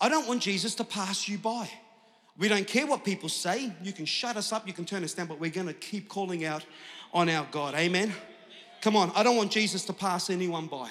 I 0.00 0.08
don't 0.08 0.26
want 0.26 0.42
Jesus 0.42 0.74
to 0.76 0.84
pass 0.84 1.28
you 1.28 1.38
by. 1.38 1.68
We 2.36 2.48
don't 2.48 2.66
care 2.66 2.86
what 2.86 3.04
people 3.04 3.28
say. 3.28 3.72
You 3.82 3.92
can 3.92 4.06
shut 4.06 4.36
us 4.36 4.52
up, 4.52 4.66
you 4.66 4.72
can 4.72 4.84
turn 4.84 5.04
us 5.04 5.14
down, 5.14 5.26
but 5.26 5.38
we're 5.38 5.50
going 5.50 5.68
to 5.68 5.74
keep 5.74 6.08
calling 6.08 6.44
out 6.44 6.64
on 7.12 7.28
our 7.28 7.46
God. 7.50 7.74
Amen. 7.74 8.12
Come 8.80 8.96
on, 8.96 9.12
I 9.14 9.22
don't 9.22 9.36
want 9.36 9.52
Jesus 9.52 9.84
to 9.86 9.92
pass 9.92 10.30
anyone 10.30 10.66
by. 10.66 10.90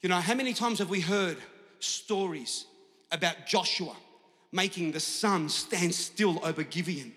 You 0.00 0.08
know, 0.08 0.16
how 0.16 0.34
many 0.34 0.54
times 0.54 0.78
have 0.78 0.88
we 0.88 1.00
heard 1.00 1.36
stories 1.80 2.66
about 3.10 3.46
Joshua 3.46 3.94
making 4.52 4.92
the 4.92 5.00
sun 5.00 5.48
stand 5.48 5.94
still 5.94 6.40
over 6.44 6.62
Gibeon? 6.62 7.12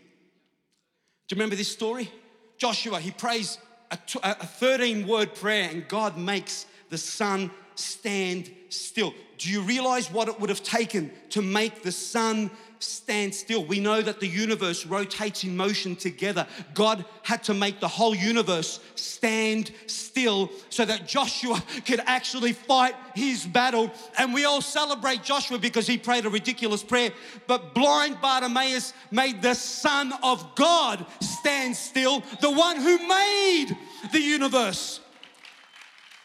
Do 1.27 1.35
you 1.35 1.37
remember 1.39 1.55
this 1.55 1.71
story? 1.71 2.11
Joshua, 2.57 2.99
he 2.99 3.11
prays 3.11 3.57
a 3.91 3.97
13 3.97 5.07
word 5.07 5.35
prayer 5.35 5.69
and 5.71 5.87
God 5.87 6.17
makes 6.17 6.65
the 6.95 6.99
sun 6.99 7.51
stand 7.75 8.49
still. 8.69 9.13
Do 9.37 9.51
you 9.51 9.59
realize 9.63 10.09
what 10.09 10.29
it 10.29 10.39
would 10.39 10.49
have 10.49 10.63
taken 10.63 11.11
to 11.31 11.41
make 11.41 11.83
the 11.83 11.91
sun 11.91 12.49
stand 12.79 13.33
still. 13.33 13.63
We 13.65 13.79
know 13.79 14.01
that 14.01 14.19
the 14.19 14.27
universe 14.27 14.85
rotates 14.85 15.43
in 15.43 15.55
motion 15.57 15.95
together. 15.95 16.47
God 16.73 17.05
had 17.23 17.43
to 17.43 17.53
make 17.53 17.79
the 17.79 17.87
whole 17.87 18.15
universe 18.15 18.79
stand 18.95 19.71
still 19.87 20.51
so 20.69 20.85
that 20.85 21.07
Joshua 21.07 21.61
could 21.85 22.01
actually 22.05 22.53
fight 22.53 22.95
his 23.15 23.45
battle. 23.45 23.91
And 24.17 24.33
we 24.33 24.45
all 24.45 24.61
celebrate 24.61 25.23
Joshua 25.23 25.57
because 25.57 25.87
he 25.87 25.97
prayed 25.97 26.25
a 26.25 26.29
ridiculous 26.29 26.83
prayer. 26.83 27.11
But 27.47 27.73
blind 27.73 28.21
Bartimaeus 28.21 28.93
made 29.11 29.41
the 29.41 29.55
Son 29.55 30.13
of 30.23 30.55
God 30.55 31.05
stand 31.21 31.75
still, 31.75 32.21
the 32.41 32.51
one 32.51 32.77
who 32.77 32.97
made 33.07 33.77
the 34.11 34.21
universe. 34.21 34.99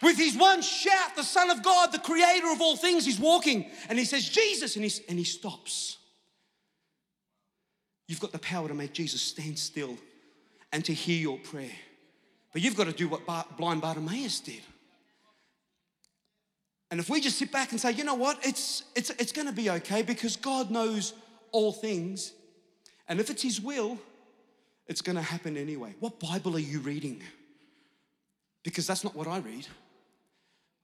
With 0.02 0.16
his 0.16 0.36
one 0.36 0.62
shout, 0.62 1.14
the 1.14 1.22
Son 1.22 1.50
of 1.50 1.62
God, 1.62 1.92
the 1.92 1.98
creator 1.98 2.50
of 2.50 2.60
all 2.60 2.76
things, 2.76 3.04
he's 3.04 3.18
walking 3.18 3.70
and 3.88 3.98
he 3.98 4.04
says, 4.04 4.28
Jesus, 4.28 4.76
and, 4.76 5.00
and 5.08 5.18
he 5.18 5.24
stops. 5.24 5.98
You've 8.08 8.20
got 8.20 8.32
the 8.32 8.38
power 8.38 8.66
to 8.66 8.74
make 8.74 8.92
Jesus 8.92 9.20
stand 9.20 9.58
still 9.58 9.96
and 10.72 10.84
to 10.86 10.94
hear 10.94 11.18
your 11.18 11.38
prayer. 11.38 11.70
But 12.52 12.62
you've 12.62 12.76
got 12.76 12.86
to 12.86 12.92
do 12.92 13.08
what 13.08 13.22
blind 13.56 13.82
Bartimaeus 13.82 14.40
did. 14.40 14.62
And 16.90 16.98
if 16.98 17.08
we 17.08 17.20
just 17.20 17.38
sit 17.38 17.52
back 17.52 17.70
and 17.70 17.80
say, 17.80 17.92
you 17.92 18.02
know 18.02 18.14
what, 18.14 18.44
it's, 18.44 18.82
it's, 18.96 19.10
it's 19.10 19.32
going 19.32 19.46
to 19.46 19.52
be 19.54 19.70
okay 19.70 20.02
because 20.02 20.34
God 20.34 20.70
knows 20.70 21.14
all 21.52 21.72
things. 21.72 22.32
And 23.06 23.20
if 23.20 23.30
it's 23.30 23.42
His 23.42 23.60
will, 23.60 23.98
it's 24.88 25.02
going 25.02 25.16
to 25.16 25.22
happen 25.22 25.56
anyway. 25.56 25.94
What 26.00 26.18
Bible 26.18 26.56
are 26.56 26.60
you 26.60 26.80
reading? 26.80 27.22
Because 28.64 28.88
that's 28.88 29.04
not 29.04 29.14
what 29.14 29.28
I 29.28 29.38
read. 29.38 29.68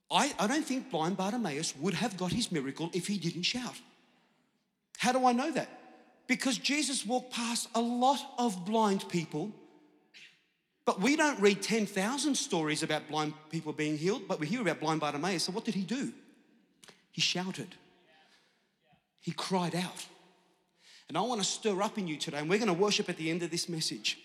I, 0.09 0.33
I 0.39 0.47
don't 0.47 0.63
think 0.63 0.89
blind 0.89 1.17
Bartimaeus 1.17 1.75
would 1.77 1.93
have 1.95 2.17
got 2.17 2.31
his 2.31 2.51
miracle 2.51 2.89
if 2.93 3.07
he 3.07 3.17
didn't 3.17 3.43
shout. 3.43 3.75
How 4.97 5.11
do 5.11 5.25
I 5.25 5.33
know 5.33 5.51
that? 5.51 5.69
Because 6.27 6.57
Jesus 6.57 7.05
walked 7.05 7.33
past 7.33 7.69
a 7.75 7.81
lot 7.81 8.19
of 8.37 8.65
blind 8.65 9.07
people, 9.09 9.51
but 10.85 11.01
we 11.01 11.15
don't 11.15 11.39
read 11.39 11.61
10,000 11.61 12.35
stories 12.35 12.83
about 12.83 13.07
blind 13.09 13.33
people 13.49 13.73
being 13.73 13.97
healed, 13.97 14.23
but 14.27 14.39
we 14.39 14.47
hear 14.47 14.61
about 14.61 14.79
blind 14.79 15.01
Bartimaeus. 15.01 15.43
So 15.43 15.51
what 15.51 15.65
did 15.65 15.75
he 15.75 15.83
do? 15.83 16.13
He 17.11 17.21
shouted. 17.21 17.75
He 19.19 19.31
cried 19.31 19.75
out. 19.75 20.05
And 21.09 21.17
I 21.17 21.21
want 21.21 21.41
to 21.41 21.47
stir 21.47 21.81
up 21.81 21.97
in 21.97 22.07
you 22.07 22.17
today, 22.17 22.37
and 22.37 22.49
we're 22.49 22.59
going 22.59 22.67
to 22.67 22.73
worship 22.73 23.09
at 23.09 23.17
the 23.17 23.29
end 23.29 23.43
of 23.43 23.51
this 23.51 23.69
message. 23.69 24.17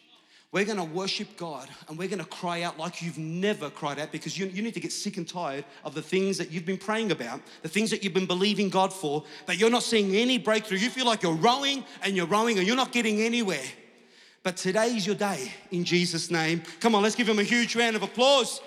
We're 0.52 0.66
going 0.66 0.76
to 0.76 0.84
worship 0.84 1.38
God 1.38 1.70
and 1.88 1.96
we're 1.96 2.08
going 2.08 2.18
to 2.18 2.26
cry 2.26 2.60
out 2.60 2.78
like 2.78 3.00
you've 3.00 3.16
never 3.16 3.70
cried 3.70 3.98
out 3.98 4.12
because 4.12 4.38
you, 4.38 4.46
you 4.46 4.60
need 4.60 4.74
to 4.74 4.80
get 4.80 4.92
sick 4.92 5.16
and 5.16 5.26
tired 5.26 5.64
of 5.82 5.94
the 5.94 6.02
things 6.02 6.36
that 6.36 6.50
you've 6.50 6.66
been 6.66 6.76
praying 6.76 7.10
about, 7.10 7.40
the 7.62 7.70
things 7.70 7.90
that 7.90 8.04
you've 8.04 8.12
been 8.12 8.26
believing 8.26 8.68
God 8.68 8.92
for, 8.92 9.24
but 9.46 9.56
you're 9.56 9.70
not 9.70 9.82
seeing 9.82 10.14
any 10.14 10.36
breakthrough. 10.36 10.76
You 10.76 10.90
feel 10.90 11.06
like 11.06 11.22
you're 11.22 11.32
rowing 11.32 11.84
and 12.02 12.14
you're 12.14 12.26
rowing 12.26 12.58
and 12.58 12.66
you're 12.66 12.76
not 12.76 12.92
getting 12.92 13.22
anywhere. 13.22 13.64
But 14.42 14.58
today 14.58 14.94
is 14.94 15.06
your 15.06 15.16
day 15.16 15.50
in 15.70 15.84
Jesus' 15.84 16.30
name. 16.30 16.62
Come 16.80 16.94
on, 16.94 17.02
let's 17.02 17.14
give 17.14 17.28
him 17.28 17.38
a 17.38 17.44
huge 17.44 17.74
round 17.74 17.96
of 17.96 18.02
applause. 18.02 18.60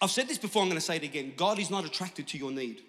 I've 0.00 0.10
said 0.10 0.28
this 0.28 0.38
before, 0.38 0.62
I'm 0.62 0.68
going 0.68 0.80
to 0.80 0.84
say 0.84 0.96
it 0.96 1.02
again. 1.02 1.34
God 1.36 1.58
is 1.58 1.68
not 1.68 1.84
attracted 1.84 2.26
to 2.28 2.38
your 2.38 2.50
need. 2.50 2.84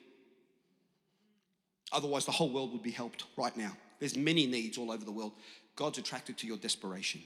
Otherwise, 1.92 2.26
the 2.26 2.32
whole 2.32 2.50
world 2.50 2.72
would 2.72 2.84
be 2.84 2.92
helped 2.92 3.26
right 3.38 3.56
now. 3.56 3.76
There's 4.00 4.16
many 4.16 4.48
needs 4.48 4.78
all 4.78 4.92
over 4.92 5.04
the 5.04 5.12
world. 5.12 5.34
God's 5.76 5.98
attracted 5.98 6.38
to 6.40 6.48
your 6.48 6.58
desperation. 6.58 7.22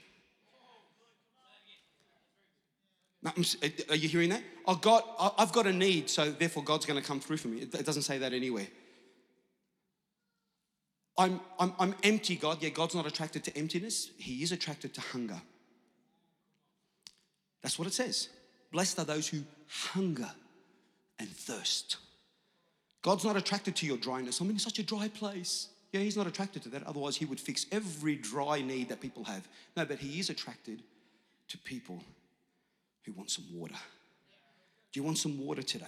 Are 3.89 3.95
you 3.95 4.08
hearing 4.08 4.30
that? 4.30 4.43
Oh, 4.67 4.75
God, 4.75 5.04
I've 5.38 5.51
got 5.51 5.65
a 5.65 5.73
need, 5.73 6.10
so 6.10 6.32
therefore 6.32 6.63
God's 6.63 6.86
going 6.86 7.01
to 7.01 7.06
come 7.06 7.19
through 7.19 7.38
for 7.38 7.47
me. 7.47 7.62
It 7.62 7.86
doesn't 7.86 8.04
say 8.04 8.19
that 8.19 8.34
anywhere. 8.34 8.67
I'm, 11.17 11.39
I'm, 11.60 11.73
I'm 11.80 11.95
empty, 12.04 12.36
God. 12.36 12.62
Yeah, 12.62 12.69
God's 12.69 12.93
not 12.93 13.08
attracted 13.08 13.43
to 13.45 13.58
emptiness, 13.58 14.12
He 14.17 14.43
is 14.43 14.51
attracted 14.51 14.93
to 14.95 15.01
hunger. 15.01 15.41
That's 17.63 17.80
what 17.80 17.88
it 17.88 17.93
says. 17.93 18.30
Blessed 18.71 18.99
are 18.99 19.06
those 19.06 19.28
who 19.28 19.41
hunger 19.67 20.30
and 21.17 21.28
thirst 21.28 21.97
God's 23.05 23.23
not 23.23 23.37
attracted 23.37 23.75
to 23.75 23.85
your 23.85 23.97
dryness. 23.97 24.39
I'm 24.39 24.49
in 24.49 24.57
such 24.57 24.79
a 24.79 24.83
dry 24.83 25.07
place. 25.09 25.67
Yeah, 25.91 25.99
He's 25.99 26.17
not 26.17 26.25
attracted 26.25 26.63
to 26.63 26.69
that. 26.69 26.81
Otherwise, 26.87 27.15
He 27.15 27.25
would 27.25 27.39
fix 27.39 27.67
every 27.71 28.15
dry 28.15 28.63
need 28.63 28.89
that 28.89 28.99
people 28.99 29.23
have. 29.25 29.47
No, 29.77 29.85
but 29.85 29.99
He 29.99 30.19
is 30.19 30.31
attracted 30.31 30.81
to 31.49 31.57
people 31.59 32.01
who 33.03 33.11
want 33.11 33.29
some 33.29 33.45
water. 33.53 33.75
Do 34.91 34.99
you 34.99 35.03
want 35.03 35.19
some 35.19 35.37
water 35.37 35.61
today? 35.61 35.85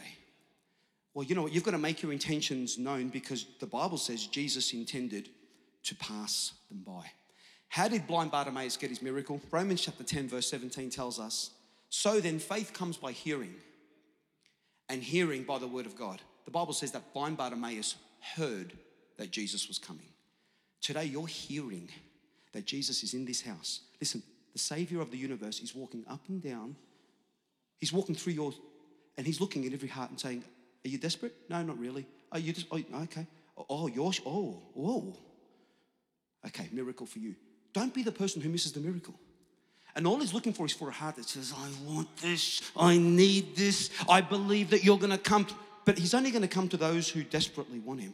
Well, 1.15 1.25
you 1.25 1.33
know 1.33 1.41
what? 1.41 1.53
You've 1.53 1.63
got 1.63 1.71
to 1.71 1.79
make 1.79 2.03
your 2.03 2.11
intentions 2.11 2.77
known 2.77 3.07
because 3.07 3.47
the 3.59 3.65
Bible 3.65 3.97
says 3.97 4.27
Jesus 4.27 4.71
intended 4.71 5.29
to 5.85 5.95
pass 5.95 6.53
them 6.69 6.83
by. 6.85 7.01
How 7.69 7.87
did 7.87 8.05
blind 8.05 8.29
Bartimaeus 8.29 8.77
get 8.77 8.91
his 8.91 9.01
miracle? 9.01 9.41
Romans 9.49 9.81
chapter 9.81 10.03
10, 10.03 10.29
verse 10.29 10.47
17 10.51 10.91
tells 10.91 11.19
us 11.19 11.49
So 11.89 12.19
then, 12.19 12.37
faith 12.37 12.73
comes 12.73 12.95
by 12.95 13.11
hearing, 13.11 13.55
and 14.87 15.01
hearing 15.01 15.41
by 15.41 15.57
the 15.57 15.67
word 15.67 15.87
of 15.87 15.97
God. 15.97 16.21
The 16.47 16.51
Bible 16.51 16.71
says 16.71 16.93
that 16.93 17.13
blind 17.13 17.35
Bartimaeus 17.35 17.95
heard 18.37 18.71
that 19.17 19.31
Jesus 19.31 19.67
was 19.67 19.77
coming. 19.77 20.07
Today, 20.81 21.03
you're 21.03 21.27
hearing 21.27 21.89
that 22.53 22.65
Jesus 22.65 23.03
is 23.03 23.13
in 23.13 23.25
this 23.25 23.41
house. 23.41 23.81
Listen, 23.99 24.23
the 24.53 24.59
Savior 24.59 25.01
of 25.01 25.11
the 25.11 25.17
universe 25.17 25.59
is 25.59 25.75
walking 25.75 26.05
up 26.09 26.21
and 26.29 26.41
down. 26.41 26.77
He's 27.79 27.91
walking 27.91 28.15
through 28.15 28.31
your, 28.31 28.53
and 29.17 29.27
he's 29.27 29.41
looking 29.41 29.65
at 29.65 29.73
every 29.73 29.89
heart 29.89 30.09
and 30.09 30.17
saying, 30.17 30.45
Are 30.85 30.87
you 30.87 30.97
desperate? 30.97 31.35
No, 31.49 31.61
not 31.63 31.77
really. 31.77 32.07
Are 32.31 32.39
you 32.39 32.53
just, 32.53 32.67
oh, 32.71 32.81
okay. 33.03 33.27
Oh, 33.69 33.87
you're, 33.87 34.13
oh, 34.25 34.61
oh. 34.79 35.17
Okay, 36.45 36.69
miracle 36.71 37.05
for 37.05 37.19
you. 37.19 37.35
Don't 37.73 37.93
be 37.93 38.03
the 38.03 38.11
person 38.13 38.41
who 38.41 38.47
misses 38.47 38.71
the 38.71 38.79
miracle. 38.79 39.15
And 39.97 40.07
all 40.07 40.21
he's 40.21 40.33
looking 40.33 40.53
for 40.53 40.65
is 40.65 40.71
for 40.71 40.87
a 40.87 40.93
heart 40.93 41.17
that 41.17 41.25
says, 41.25 41.53
I 41.53 41.91
want 41.91 42.15
this, 42.17 42.61
I 42.77 42.97
need 42.97 43.53
this, 43.57 43.89
I 44.07 44.21
believe 44.21 44.69
that 44.69 44.85
you're 44.85 44.97
gonna 44.97 45.17
come. 45.17 45.45
But 45.87 45.97
he's 45.97 46.13
only 46.13 46.31
gonna 46.31 46.49
come 46.49 46.67
to 46.67 46.75
those 46.75 47.07
who 47.07 47.23
desperately 47.23 47.79
want 47.79 48.01
him. 48.01 48.13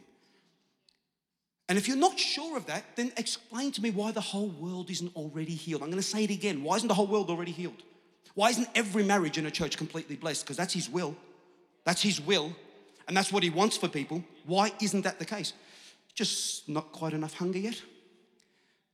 And 1.68 1.76
if 1.76 1.88
you're 1.88 1.96
not 1.96 2.20
sure 2.20 2.56
of 2.56 2.66
that, 2.66 2.84
then 2.94 3.10
explain 3.16 3.72
to 3.72 3.82
me 3.82 3.90
why 3.90 4.12
the 4.12 4.20
whole 4.20 4.46
world 4.46 4.90
isn't 4.90 5.16
already 5.16 5.56
healed. 5.56 5.82
I'm 5.82 5.90
gonna 5.90 6.00
say 6.00 6.22
it 6.22 6.30
again. 6.30 6.62
Why 6.62 6.76
isn't 6.76 6.86
the 6.86 6.94
whole 6.94 7.08
world 7.08 7.30
already 7.30 7.50
healed? 7.50 7.82
Why 8.34 8.50
isn't 8.50 8.68
every 8.76 9.02
marriage 9.02 9.38
in 9.38 9.46
a 9.46 9.50
church 9.50 9.76
completely 9.76 10.14
blessed? 10.14 10.44
Because 10.44 10.56
that's 10.56 10.72
his 10.72 10.88
will. 10.88 11.16
That's 11.82 12.00
his 12.00 12.20
will. 12.20 12.54
And 13.08 13.16
that's 13.16 13.32
what 13.32 13.42
he 13.42 13.50
wants 13.50 13.76
for 13.76 13.88
people. 13.88 14.22
Why 14.46 14.72
isn't 14.80 15.02
that 15.02 15.18
the 15.18 15.24
case? 15.24 15.52
Just 16.14 16.68
not 16.68 16.92
quite 16.92 17.12
enough 17.12 17.34
hunger 17.34 17.58
yet? 17.58 17.82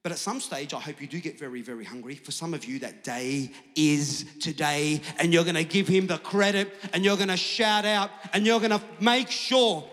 But 0.03 0.13
at 0.13 0.19
some 0.19 0.41
stage, 0.41 0.73
I 0.73 0.81
hope 0.81 1.01
you 1.01 1.07
do 1.07 1.21
get 1.21 1.39
very, 1.39 1.61
very 1.61 1.85
hungry. 1.85 2.15
For 2.15 2.33
some 2.33 2.55
of 2.55 2.65
you, 2.65 2.79
that 2.79 3.05
day 3.05 3.51
is 3.77 4.25
today, 4.41 5.03
and 5.19 5.33
you're 5.33 5.45
gonna 5.45 5.63
give 5.63 5.87
him 5.87 6.07
the 6.07 6.17
credit, 6.19 6.73
and 6.95 7.05
you're 7.05 7.19
gonna 7.19 7.37
shout 7.37 7.85
out, 7.85 8.11
and 8.33 8.47
you're 8.47 8.61
gonna 8.61 8.83
make 8.99 9.31
sure 9.31 9.85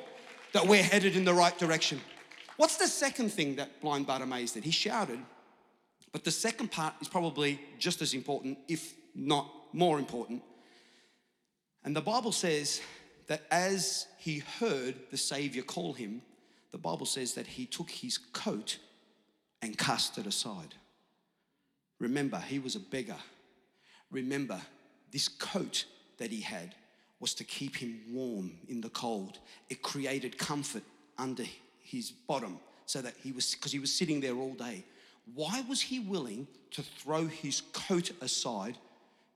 that 0.54 0.65
we're 0.65 0.84
headed 0.84 1.17
in 1.17 1.26
the 1.26 1.34
right 1.34 1.58
direction. 1.58 2.00
What's 2.56 2.78
the 2.78 2.88
second 2.88 3.34
thing 3.34 3.58
that 3.58 3.82
blind 3.82 4.08
Bartimaeus 4.08 4.54
did? 4.54 4.63
He 4.63 4.72
shouted, 4.72 5.20
but 6.13 6.24
the 6.24 6.32
second 6.32 6.72
part 6.72 6.93
is 7.02 7.10
probably 7.10 7.60
just 7.78 8.02
as 8.02 8.13
important, 8.13 8.58
if 8.70 8.93
not 9.13 9.52
more 9.74 10.00
important. 10.00 10.41
And 11.84 11.93
the 11.93 12.02
Bible 12.02 12.32
says 12.32 12.82
that 13.28 13.43
as 13.52 14.08
he 14.17 14.39
heard 14.39 14.96
the 15.12 15.17
Savior 15.17 15.63
call 15.63 15.93
him, 15.93 16.22
the 16.72 16.78
Bible 16.78 17.06
says 17.06 17.34
that 17.34 17.46
he 17.46 17.65
took 17.65 17.89
his 17.89 18.17
coat 18.17 18.80
and 19.62 19.78
cast 19.78 20.17
it 20.17 20.28
aside. 20.28 20.76
Remember, 22.00 22.38
he 22.39 22.60
was 22.60 22.76
a 22.76 22.80
beggar. 22.80 23.17
Remember, 24.12 24.62
this 25.12 25.28
coat 25.28 25.86
that 26.17 26.32
he 26.32 26.41
had 26.41 26.76
was 27.20 27.34
to 27.36 27.43
keep 27.43 27.76
him 27.76 28.00
warm 28.12 28.52
in 28.67 28.82
the 28.82 28.89
cold. 28.89 29.39
It 29.70 29.82
created 29.82 30.38
comfort 30.38 30.84
under 31.17 31.43
his 31.82 32.12
bottom 32.12 32.60
so 32.86 33.02
that 33.02 33.15
he 33.24 33.32
was, 33.32 33.56
because 33.56 33.72
he 33.72 33.80
was 33.80 33.93
sitting 33.93 34.22
there 34.22 34.36
all 34.36 34.54
day. 34.54 34.86
Why 35.34 35.63
was 35.67 35.82
he 35.82 36.00
willing 36.00 36.48
to 36.72 36.84
throw 36.84 37.26
his 37.26 37.62
coat 37.74 38.12
aside? 38.22 38.78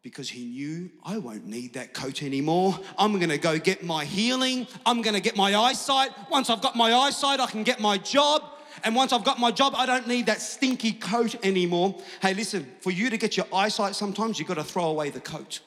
Because 0.04 0.30
he 0.30 0.46
knew 0.46 0.90
I 1.04 1.18
won't 1.18 1.46
need 1.48 1.74
that 1.74 1.94
coat 1.94 2.24
anymore. 2.24 2.80
I'm 2.98 3.20
gonna 3.20 3.38
go 3.38 3.60
get 3.60 3.84
my 3.84 4.06
healing. 4.06 4.68
I'm 4.86 5.02
gonna 5.02 5.20
get 5.20 5.36
my 5.36 5.56
eyesight. 5.56 6.12
Once 6.30 6.50
I've 6.50 6.62
got 6.62 6.76
my 6.76 6.94
eyesight, 6.94 7.40
I 7.40 7.48
can 7.48 7.64
get 7.64 7.80
my 7.80 7.98
job. 7.98 8.44
And 8.84 8.96
once 8.96 9.14
I've 9.14 9.24
got 9.24 9.40
my 9.40 9.52
job, 9.52 9.74
I 9.76 9.86
don't 9.86 10.08
need 10.08 10.26
that 10.28 10.42
stinky 10.42 10.94
coat 10.94 11.36
anymore. 11.44 11.96
Hey, 12.22 12.34
listen, 12.34 12.70
for 12.80 12.92
you 12.92 13.10
to 13.10 13.18
get 13.18 13.38
your 13.38 13.48
eyesight, 13.54 13.96
sometimes 13.96 14.40
you've 14.40 14.48
got 14.48 14.56
to 14.56 14.64
throw 14.64 14.86
away 14.86 15.10
the 15.10 15.20
coat. 15.20 15.62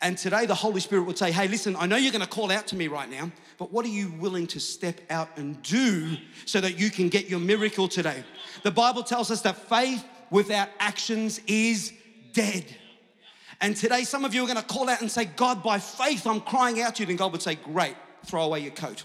And 0.00 0.18
today, 0.18 0.46
the 0.46 0.54
Holy 0.54 0.80
Spirit 0.80 1.04
would 1.04 1.16
say, 1.16 1.30
Hey, 1.30 1.46
listen, 1.46 1.76
I 1.76 1.86
know 1.86 1.96
you're 1.96 2.12
going 2.12 2.24
to 2.24 2.28
call 2.28 2.50
out 2.50 2.66
to 2.68 2.76
me 2.76 2.88
right 2.88 3.08
now, 3.08 3.30
but 3.56 3.72
what 3.72 3.84
are 3.86 3.90
you 3.90 4.12
willing 4.18 4.48
to 4.48 4.58
step 4.58 5.00
out 5.10 5.28
and 5.36 5.62
do 5.62 6.16
so 6.44 6.60
that 6.60 6.78
you 6.78 6.90
can 6.90 7.08
get 7.08 7.28
your 7.28 7.38
miracle 7.38 7.86
today? 7.86 8.24
The 8.64 8.72
Bible 8.72 9.04
tells 9.04 9.30
us 9.30 9.42
that 9.42 9.56
faith 9.56 10.04
without 10.30 10.68
actions 10.80 11.40
is 11.46 11.92
dead. 12.32 12.64
And 13.60 13.76
today, 13.76 14.02
some 14.02 14.24
of 14.24 14.34
you 14.34 14.42
are 14.42 14.46
going 14.46 14.58
to 14.58 14.64
call 14.64 14.88
out 14.88 15.02
and 15.02 15.10
say, 15.10 15.24
God, 15.24 15.62
by 15.62 15.78
faith, 15.78 16.26
I'm 16.26 16.40
crying 16.40 16.82
out 16.82 16.96
to 16.96 17.04
you. 17.04 17.08
And 17.08 17.18
God 17.18 17.30
would 17.30 17.42
say, 17.42 17.54
Great, 17.54 17.94
throw 18.26 18.42
away 18.42 18.60
your 18.60 18.72
coat. 18.72 19.04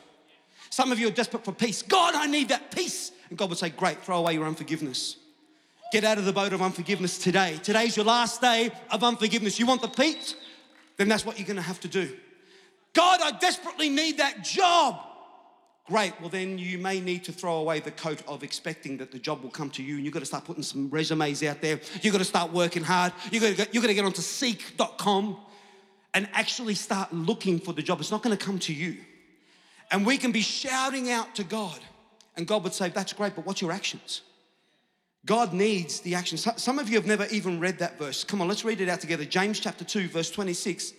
Some 0.69 0.91
of 0.91 0.99
you 0.99 1.07
are 1.07 1.11
desperate 1.11 1.43
for 1.43 1.51
peace. 1.51 1.81
God, 1.81 2.15
I 2.15 2.27
need 2.27 2.49
that 2.49 2.71
peace. 2.71 3.11
And 3.29 3.37
God 3.37 3.49
would 3.49 3.57
say, 3.57 3.69
Great, 3.69 4.03
throw 4.03 4.19
away 4.19 4.33
your 4.33 4.45
unforgiveness. 4.45 5.17
Get 5.91 6.03
out 6.03 6.17
of 6.17 6.25
the 6.25 6.33
boat 6.33 6.53
of 6.53 6.61
unforgiveness 6.61 7.17
today. 7.17 7.59
Today's 7.63 7.95
your 7.95 8.05
last 8.05 8.41
day 8.41 8.71
of 8.91 9.03
unforgiveness. 9.03 9.59
You 9.59 9.65
want 9.65 9.81
the 9.81 9.87
peace? 9.87 10.35
Then 10.97 11.07
that's 11.07 11.25
what 11.25 11.37
you're 11.39 11.47
gonna 11.47 11.61
have 11.61 11.79
to 11.81 11.87
do. 11.87 12.15
God, 12.93 13.21
I 13.21 13.31
desperately 13.37 13.89
need 13.89 14.17
that 14.17 14.43
job. 14.43 14.99
Great, 15.87 16.19
well, 16.19 16.29
then 16.29 16.57
you 16.57 16.77
may 16.77 16.99
need 16.99 17.23
to 17.23 17.31
throw 17.31 17.57
away 17.57 17.79
the 17.79 17.91
coat 17.91 18.21
of 18.27 18.43
expecting 18.43 18.97
that 18.97 19.09
the 19.09 19.19
job 19.19 19.41
will 19.41 19.49
come 19.49 19.69
to 19.69 19.81
you, 19.81 19.95
and 19.95 20.03
you've 20.03 20.13
got 20.13 20.19
to 20.19 20.25
start 20.25 20.43
putting 20.43 20.63
some 20.63 20.89
resumes 20.89 21.41
out 21.43 21.61
there. 21.61 21.79
You've 22.01 22.11
got 22.11 22.17
to 22.17 22.25
start 22.25 22.51
working 22.51 22.83
hard. 22.83 23.13
You've 23.31 23.43
got 23.43 23.55
to 23.55 23.69
you've 23.71 23.83
got 23.83 23.87
to 23.87 23.93
get 23.93 24.03
onto 24.03 24.21
seek.com 24.21 25.37
and 26.13 26.27
actually 26.33 26.75
start 26.75 27.13
looking 27.13 27.59
for 27.59 27.71
the 27.73 27.81
job. 27.81 28.01
It's 28.01 28.11
not 28.11 28.21
going 28.21 28.35
to 28.35 28.43
come 28.43 28.59
to 28.59 28.73
you. 28.73 28.97
And 29.91 30.05
we 30.05 30.17
can 30.17 30.31
be 30.31 30.41
shouting 30.41 31.11
out 31.11 31.35
to 31.35 31.43
God. 31.43 31.79
And 32.35 32.45
God 32.45 32.63
would 32.63 32.73
say, 32.73 32.89
That's 32.89 33.13
great, 33.13 33.35
but 33.35 33.45
what's 33.45 33.61
your 33.61 33.71
actions? 33.71 34.21
God 35.25 35.51
needs 35.51 35.99
the 35.99 36.15
actions. 36.15 36.47
Some 36.55 36.79
of 36.79 36.87
you 36.87 36.95
have 36.95 37.05
never 37.05 37.25
even 37.25 37.59
read 37.59 37.79
that 37.79 37.97
verse. 37.97 38.23
Come 38.23 38.41
on, 38.41 38.47
let's 38.47 38.63
read 38.63 38.79
it 38.79 38.87
out 38.87 39.01
together. 39.01 39.25
James 39.25 39.59
chapter 39.59 39.83
2, 39.83 40.07
verse 40.07 40.31
26. 40.31 40.93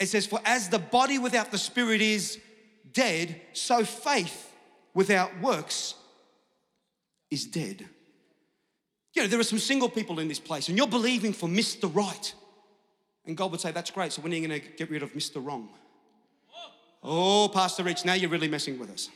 It 0.00 0.06
says, 0.06 0.26
For 0.26 0.40
as 0.44 0.68
the 0.68 0.80
body 0.80 1.18
without 1.18 1.52
the 1.52 1.58
spirit 1.58 2.00
is 2.00 2.40
dead, 2.92 3.40
so 3.52 3.84
faith 3.84 4.52
without 4.92 5.40
works 5.40 5.94
is 7.30 7.46
dead. 7.46 7.88
You 9.12 9.22
know, 9.22 9.28
there 9.28 9.38
are 9.38 9.44
some 9.44 9.60
single 9.60 9.88
people 9.88 10.18
in 10.18 10.26
this 10.26 10.40
place, 10.40 10.68
and 10.68 10.76
you're 10.76 10.88
believing 10.88 11.32
for 11.32 11.48
Mr. 11.48 11.94
Right. 11.94 12.34
And 13.24 13.36
God 13.36 13.52
would 13.52 13.60
say, 13.60 13.70
That's 13.70 13.90
great. 13.90 14.12
So 14.12 14.22
when 14.22 14.32
are 14.32 14.36
you 14.36 14.48
going 14.48 14.60
to 14.60 14.68
get 14.76 14.90
rid 14.90 15.02
of 15.02 15.12
Mr. 15.12 15.44
Wrong? 15.44 15.68
Oh, 17.04 17.50
Pastor 17.52 17.82
Rich, 17.82 18.06
now 18.06 18.14
you're 18.14 18.30
really 18.30 18.48
messing 18.48 18.78
with 18.78 18.90
us. 18.90 19.10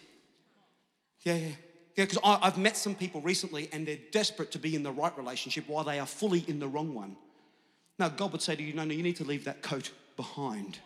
Yeah, 1.22 1.34
yeah. 1.34 1.48
Yeah, 1.96 2.04
because 2.04 2.20
I've 2.22 2.58
met 2.58 2.76
some 2.76 2.94
people 2.94 3.20
recently 3.22 3.68
and 3.72 3.84
they're 3.84 3.98
desperate 4.12 4.52
to 4.52 4.58
be 4.60 4.76
in 4.76 4.84
the 4.84 4.92
right 4.92 5.16
relationship 5.18 5.64
while 5.66 5.82
they 5.82 5.98
are 5.98 6.06
fully 6.06 6.44
in 6.46 6.60
the 6.60 6.68
wrong 6.68 6.94
one. 6.94 7.16
Now, 7.98 8.08
God 8.08 8.30
would 8.30 8.40
say 8.40 8.54
to 8.54 8.62
you, 8.62 8.72
no, 8.72 8.84
no, 8.84 8.94
you 8.94 9.02
need 9.02 9.16
to 9.16 9.24
leave 9.24 9.46
that 9.46 9.62
coat 9.62 9.90
behind. 10.16 10.78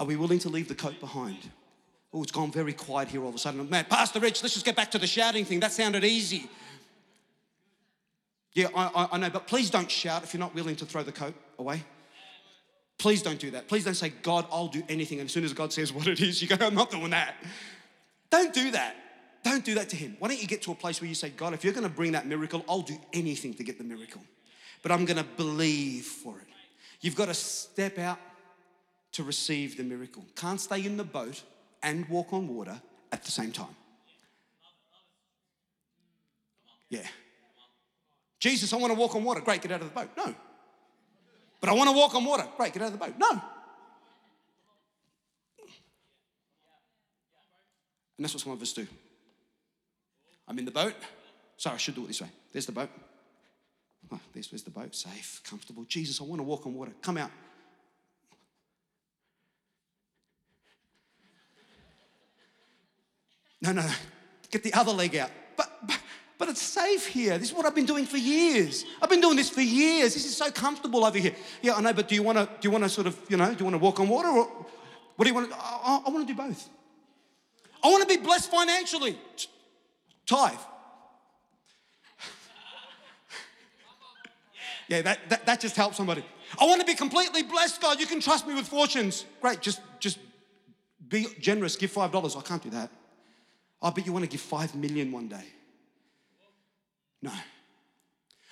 Are 0.00 0.06
we 0.06 0.16
willing 0.16 0.40
to 0.40 0.48
leave 0.48 0.66
the 0.66 0.74
coat 0.74 0.98
behind? 0.98 1.38
Oh, 2.12 2.20
it's 2.20 2.32
gone 2.32 2.50
very 2.50 2.72
quiet 2.72 3.10
here 3.10 3.22
all 3.22 3.28
of 3.28 3.36
a 3.36 3.38
sudden. 3.38 3.70
Man, 3.70 3.84
Pastor 3.88 4.18
Rich, 4.18 4.42
let's 4.42 4.54
just 4.54 4.66
get 4.66 4.74
back 4.74 4.90
to 4.90 4.98
the 4.98 5.06
shouting 5.06 5.44
thing. 5.44 5.60
That 5.60 5.70
sounded 5.70 6.02
easy. 6.02 6.50
Yeah, 8.54 8.66
I, 8.74 9.08
I, 9.12 9.18
know, 9.18 9.30
but 9.30 9.46
please 9.46 9.70
don't 9.70 9.88
shout 9.88 10.24
if 10.24 10.34
you're 10.34 10.40
not 10.40 10.52
willing 10.52 10.74
to 10.76 10.84
throw 10.84 11.04
the 11.04 11.12
coat 11.12 11.34
away. 11.60 11.84
Please 13.02 13.20
don't 13.20 13.40
do 13.40 13.50
that. 13.50 13.66
Please 13.66 13.84
don't 13.84 13.96
say, 13.96 14.10
God, 14.22 14.46
I'll 14.52 14.68
do 14.68 14.80
anything. 14.88 15.18
And 15.18 15.26
as 15.26 15.32
soon 15.32 15.42
as 15.42 15.52
God 15.52 15.72
says 15.72 15.92
what 15.92 16.06
it 16.06 16.20
is, 16.20 16.40
you 16.40 16.46
go, 16.46 16.54
I'm 16.64 16.76
not 16.76 16.88
doing 16.88 17.10
that. 17.10 17.34
Don't 18.30 18.54
do 18.54 18.70
that. 18.70 18.94
Don't 19.42 19.64
do 19.64 19.74
that 19.74 19.88
to 19.88 19.96
him. 19.96 20.14
Why 20.20 20.28
don't 20.28 20.40
you 20.40 20.46
get 20.46 20.62
to 20.62 20.70
a 20.70 20.74
place 20.76 21.00
where 21.00 21.08
you 21.08 21.16
say, 21.16 21.30
God, 21.30 21.52
if 21.52 21.64
you're 21.64 21.72
going 21.72 21.82
to 21.82 21.92
bring 21.92 22.12
that 22.12 22.28
miracle, 22.28 22.64
I'll 22.68 22.82
do 22.82 22.96
anything 23.12 23.54
to 23.54 23.64
get 23.64 23.76
the 23.76 23.82
miracle. 23.82 24.20
But 24.84 24.92
I'm 24.92 25.04
going 25.04 25.16
to 25.16 25.24
believe 25.24 26.04
for 26.04 26.38
it. 26.38 26.46
You've 27.00 27.16
got 27.16 27.26
to 27.26 27.34
step 27.34 27.98
out 27.98 28.20
to 29.14 29.24
receive 29.24 29.76
the 29.76 29.82
miracle. 29.82 30.24
Can't 30.36 30.60
stay 30.60 30.86
in 30.86 30.96
the 30.96 31.02
boat 31.02 31.42
and 31.82 32.08
walk 32.08 32.32
on 32.32 32.46
water 32.46 32.80
at 33.10 33.24
the 33.24 33.32
same 33.32 33.50
time. 33.50 33.74
Yeah. 36.88 37.08
Jesus, 38.38 38.72
I 38.72 38.76
want 38.76 38.92
to 38.92 38.98
walk 38.98 39.16
on 39.16 39.24
water. 39.24 39.40
Great, 39.40 39.60
get 39.60 39.72
out 39.72 39.80
of 39.80 39.88
the 39.88 39.92
boat. 39.92 40.10
No. 40.16 40.32
But 41.62 41.70
I 41.70 41.74
want 41.74 41.88
to 41.88 41.96
walk 41.96 42.14
on 42.16 42.24
water. 42.24 42.44
Right, 42.58 42.72
get 42.72 42.82
out 42.82 42.86
of 42.86 42.98
the 42.98 42.98
boat. 42.98 43.14
No. 43.16 43.30
And 43.30 43.40
that's 48.18 48.34
what 48.34 48.42
some 48.42 48.52
of 48.52 48.60
us 48.60 48.72
do. 48.72 48.84
I'm 50.48 50.58
in 50.58 50.64
the 50.64 50.72
boat. 50.72 50.96
Sorry, 51.56 51.74
I 51.74 51.78
should 51.78 51.94
do 51.94 52.02
it 52.02 52.08
this 52.08 52.20
way. 52.20 52.28
There's 52.52 52.66
the 52.66 52.72
boat. 52.72 52.90
Oh, 54.10 54.18
there's, 54.34 54.48
there's 54.48 54.64
the 54.64 54.70
boat, 54.70 54.92
safe, 54.94 55.40
comfortable. 55.44 55.84
Jesus, 55.84 56.20
I 56.20 56.24
want 56.24 56.40
to 56.40 56.42
walk 56.42 56.66
on 56.66 56.74
water. 56.74 56.90
Come 57.00 57.16
out. 57.16 57.30
No, 63.60 63.70
no, 63.70 63.82
no. 63.82 63.94
Get 64.50 64.64
the 64.64 64.74
other 64.74 64.90
leg 64.90 65.14
out. 65.14 65.30
But, 65.56 65.70
but, 65.86 66.00
but 66.42 66.48
it's 66.48 66.60
safe 66.60 67.06
here. 67.06 67.38
This 67.38 67.50
is 67.50 67.54
what 67.54 67.66
I've 67.66 67.74
been 67.76 67.86
doing 67.86 68.04
for 68.04 68.16
years. 68.16 68.84
I've 69.00 69.08
been 69.08 69.20
doing 69.20 69.36
this 69.36 69.48
for 69.48 69.60
years. 69.60 70.12
This 70.12 70.24
is 70.24 70.36
so 70.36 70.50
comfortable 70.50 71.04
over 71.04 71.16
here. 71.16 71.36
Yeah, 71.62 71.74
I 71.74 71.80
know, 71.80 71.92
but 71.92 72.08
do 72.08 72.16
you 72.16 72.24
want 72.24 72.36
to, 72.36 72.46
do 72.46 72.66
you 72.66 72.72
want 72.72 72.82
to 72.82 72.90
sort 72.90 73.06
of, 73.06 73.16
you 73.28 73.36
know, 73.36 73.54
do 73.54 73.58
you 73.60 73.64
want 73.64 73.74
to 73.74 73.78
walk 73.78 74.00
on 74.00 74.08
water 74.08 74.26
or 74.26 74.46
what 75.14 75.24
do 75.24 75.28
you 75.28 75.34
want 75.36 75.52
to, 75.52 75.56
I, 75.56 76.02
I 76.04 76.10
want 76.10 76.26
to 76.26 76.34
do 76.34 76.36
both. 76.36 76.68
I 77.80 77.86
want 77.90 78.08
to 78.08 78.08
be 78.08 78.20
blessed 78.20 78.50
financially. 78.50 79.16
Tithe. 80.26 80.58
Yeah, 84.88 85.02
that, 85.02 85.20
that, 85.28 85.46
that 85.46 85.60
just 85.60 85.76
helps 85.76 85.96
somebody. 85.96 86.24
I 86.60 86.64
want 86.64 86.80
to 86.80 86.86
be 86.86 86.96
completely 86.96 87.44
blessed, 87.44 87.80
God. 87.80 88.00
You 88.00 88.06
can 88.06 88.18
trust 88.18 88.48
me 88.48 88.54
with 88.54 88.66
fortunes. 88.66 89.26
Great, 89.40 89.60
just, 89.60 89.80
just 90.00 90.18
be 91.08 91.28
generous. 91.38 91.76
Give 91.76 91.92
$5. 91.92 92.36
I 92.36 92.42
can't 92.42 92.62
do 92.64 92.70
that. 92.70 92.90
I 93.80 93.90
bet 93.90 94.04
you 94.04 94.12
want 94.12 94.24
to 94.24 94.28
give 94.28 94.40
five 94.40 94.74
million 94.74 95.12
one 95.12 95.28
day. 95.28 95.44
No. 97.22 97.32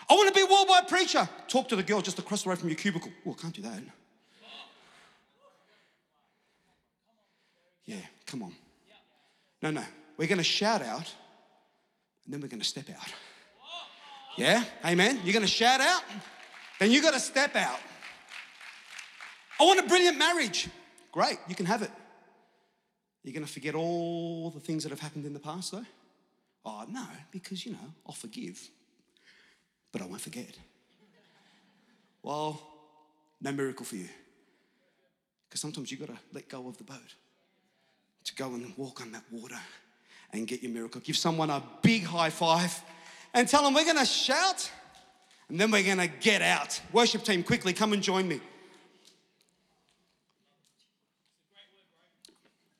I 0.09 0.15
want 0.15 0.29
to 0.29 0.35
be 0.35 0.41
a 0.41 0.47
worldwide 0.47 0.89
preacher. 0.89 1.29
Talk 1.49 1.69
to 1.69 1.77
the 1.77 1.83
girl 1.83 2.01
just 2.01 2.19
across 2.19 2.45
the 2.45 2.51
road 2.51 2.59
from 2.59 2.69
your 2.69 2.79
cubicle. 2.79 3.11
I 3.27 3.33
can't 3.33 3.55
do 3.55 3.63
that. 3.63 3.81
Yeah, 7.85 7.97
come 8.27 8.43
on. 8.43 8.55
No, 9.63 9.71
no. 9.71 9.85
We're 10.17 10.29
going 10.29 10.39
to 10.39 10.45
shout 10.45 10.83
out 10.83 11.13
and 12.25 12.35
then 12.35 12.41
we're 12.41 12.49
going 12.49 12.61
to 12.61 12.67
step 12.67 12.89
out. 12.91 13.13
Yeah? 14.37 14.63
Amen? 14.85 15.21
You're 15.25 15.33
going 15.33 15.45
to 15.45 15.49
shout 15.49 15.81
out, 15.81 16.03
then 16.79 16.91
you 16.91 17.03
got 17.03 17.15
to 17.15 17.21
step 17.21 17.57
out. 17.57 17.79
I 19.59 19.65
want 19.65 19.81
a 19.81 19.83
brilliant 19.83 20.17
marriage. 20.17 20.69
Great, 21.13 21.39
you 21.49 21.55
can 21.55 21.67
have 21.67 21.83
it. 21.83 21.91
You're 23.25 23.35
going 23.35 23.45
to 23.45 23.53
forget 23.53 23.75
all 23.75 24.51
the 24.51 24.61
things 24.61 24.85
that 24.85 24.91
have 24.91 25.01
happened 25.01 25.27
in 25.27 25.35
the 25.35 25.41
past, 25.41 25.73
though? 25.73 25.85
Oh, 26.65 26.85
no, 26.89 27.07
because, 27.31 27.65
you 27.65 27.73
know, 27.73 27.79
I'll 28.07 28.15
forgive, 28.15 28.61
but 29.93 30.03
I 30.03 30.07
won't 30.07 30.21
forget. 30.21 30.57
Well, 32.23 32.61
no 33.41 33.53
miracle 33.53 33.87
for 33.87 33.97
you. 33.97 34.09
Because 35.49 35.61
sometimes 35.61 35.91
you've 35.91 36.01
got 36.01 36.09
to 36.15 36.19
let 36.33 36.49
go 36.49 36.69
of 36.69 36.77
the 36.77 36.85
boat 36.85 37.15
to 38.25 38.35
go 38.35 38.55
and 38.55 38.73
walk 38.77 39.01
on 39.01 39.11
that 39.13 39.25
water 39.31 39.59
and 40.33 40.47
get 40.47 40.63
your 40.63 40.71
miracle. 40.71 41.01
Give 41.01 41.17
someone 41.17 41.51
a 41.51 41.63
big 41.83 42.05
high 42.05 42.31
five 42.31 42.81
and 43.35 43.49
tell 43.49 43.65
them 43.65 43.75
we're 43.75 43.85
going 43.85 43.99
to 43.99 44.05
shout 44.05 44.71
and 45.49 45.59
then 45.59 45.71
we're 45.71 45.83
going 45.83 45.99
to 45.99 46.07
get 46.07 46.43
out. 46.43 46.81
Worship 46.93 47.25
team, 47.25 47.43
quickly 47.43 47.73
come 47.73 47.93
and 47.93 48.03
join 48.03 48.29
me. 48.29 48.41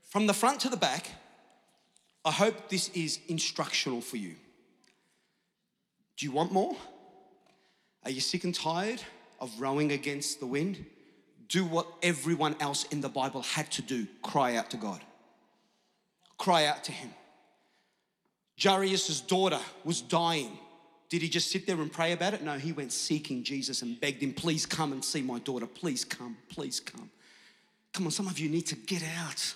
From 0.03 0.27
the 0.27 0.35
front 0.35 0.61
to 0.61 0.69
the 0.69 0.77
back, 0.77 1.09
I 2.25 2.31
hope 2.31 2.69
this 2.69 2.89
is 2.91 3.19
instructional 3.29 4.01
for 4.01 4.17
you. 4.17 4.35
Do 6.17 6.27
you 6.27 6.33
want 6.33 6.53
more? 6.53 6.77
Are 8.05 8.11
you 8.11 8.21
sick 8.21 8.45
and 8.45 8.55
tired 8.55 9.03
of 9.41 9.51
rowing 9.59 9.93
against 9.93 10.41
the 10.41 10.47
wind? 10.47 10.85
Do 11.49 11.65
what 11.65 11.87
everyone 12.03 12.57
else 12.61 12.85
in 12.85 13.01
the 13.01 13.09
Bible 13.09 13.43
had 13.43 13.71
to 13.73 13.83
do 13.83 14.07
cry 14.23 14.57
out 14.57 14.71
to 14.71 14.77
God. 14.77 15.01
Cry 16.39 16.67
out 16.67 16.85
to 16.85 16.93
Him. 16.93 17.11
Jairus' 18.63 19.21
daughter 19.23 19.59
was 19.85 20.03
dying. 20.03 20.59
Did 21.09 21.23
he 21.23 21.29
just 21.29 21.51
sit 21.51 21.67
there 21.67 21.81
and 21.81 21.93
pray 21.93 22.13
about 22.13 22.35
it? 22.35 22.43
No, 22.43 22.57
he 22.57 22.73
went 22.73 22.93
seeking 22.93 23.43
Jesus 23.43 23.83
and 23.83 24.01
begged 24.01 24.23
him, 24.23 24.33
please 24.33 24.65
come 24.65 24.93
and 24.93 25.05
see 25.05 25.23
my 25.23 25.41
daughter. 25.41 25.67
Please 25.67 26.05
come, 26.05 26.37
please 26.49 26.79
come. 26.79 27.11
Come 27.93 28.05
on, 28.05 28.13
some 28.13 28.29
of 28.29 28.39
you 28.39 28.49
need 28.49 28.67
to 28.67 28.77
get 28.77 29.03
out. 29.19 29.55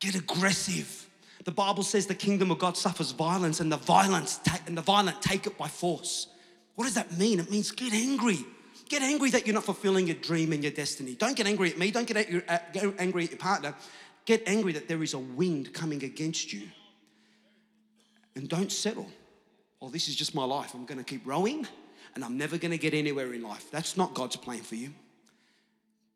Get 0.00 0.16
aggressive. 0.16 1.08
The 1.44 1.50
Bible 1.50 1.82
says 1.82 2.06
the 2.06 2.14
kingdom 2.14 2.50
of 2.50 2.58
God 2.58 2.76
suffers 2.76 3.10
violence, 3.12 3.60
and 3.60 3.70
the 3.70 3.76
violence 3.76 4.38
ta- 4.38 4.60
and 4.66 4.76
the 4.76 4.82
violent 4.82 5.20
take 5.20 5.46
it 5.46 5.58
by 5.58 5.68
force. 5.68 6.28
What 6.74 6.84
does 6.84 6.94
that 6.94 7.16
mean? 7.18 7.40
It 7.40 7.50
means 7.50 7.70
get 7.70 7.92
angry. 7.92 8.38
Get 8.88 9.02
angry 9.02 9.30
that 9.30 9.46
you're 9.46 9.54
not 9.54 9.64
fulfilling 9.64 10.06
your 10.06 10.16
dream 10.16 10.52
and 10.52 10.62
your 10.62 10.72
destiny. 10.72 11.14
Don't 11.14 11.36
get 11.36 11.46
angry 11.46 11.70
at 11.70 11.78
me. 11.78 11.90
Don't 11.90 12.06
get, 12.06 12.16
at 12.48 12.72
get 12.72 12.94
angry 12.98 13.24
at 13.24 13.30
your 13.30 13.38
partner. 13.38 13.74
Get 14.24 14.42
angry 14.46 14.72
that 14.72 14.88
there 14.88 15.02
is 15.02 15.14
a 15.14 15.18
wind 15.18 15.72
coming 15.72 16.04
against 16.04 16.52
you. 16.52 16.68
And 18.36 18.48
don't 18.48 18.70
settle. 18.70 19.08
Well, 19.80 19.90
this 19.90 20.08
is 20.08 20.14
just 20.14 20.34
my 20.34 20.44
life. 20.44 20.74
I'm 20.74 20.86
going 20.86 20.98
to 20.98 21.04
keep 21.04 21.26
rowing, 21.26 21.66
and 22.14 22.24
I'm 22.24 22.38
never 22.38 22.56
going 22.56 22.70
to 22.70 22.78
get 22.78 22.94
anywhere 22.94 23.32
in 23.34 23.42
life. 23.42 23.70
That's 23.70 23.96
not 23.96 24.14
God's 24.14 24.36
plan 24.36 24.60
for 24.60 24.76
you. 24.76 24.92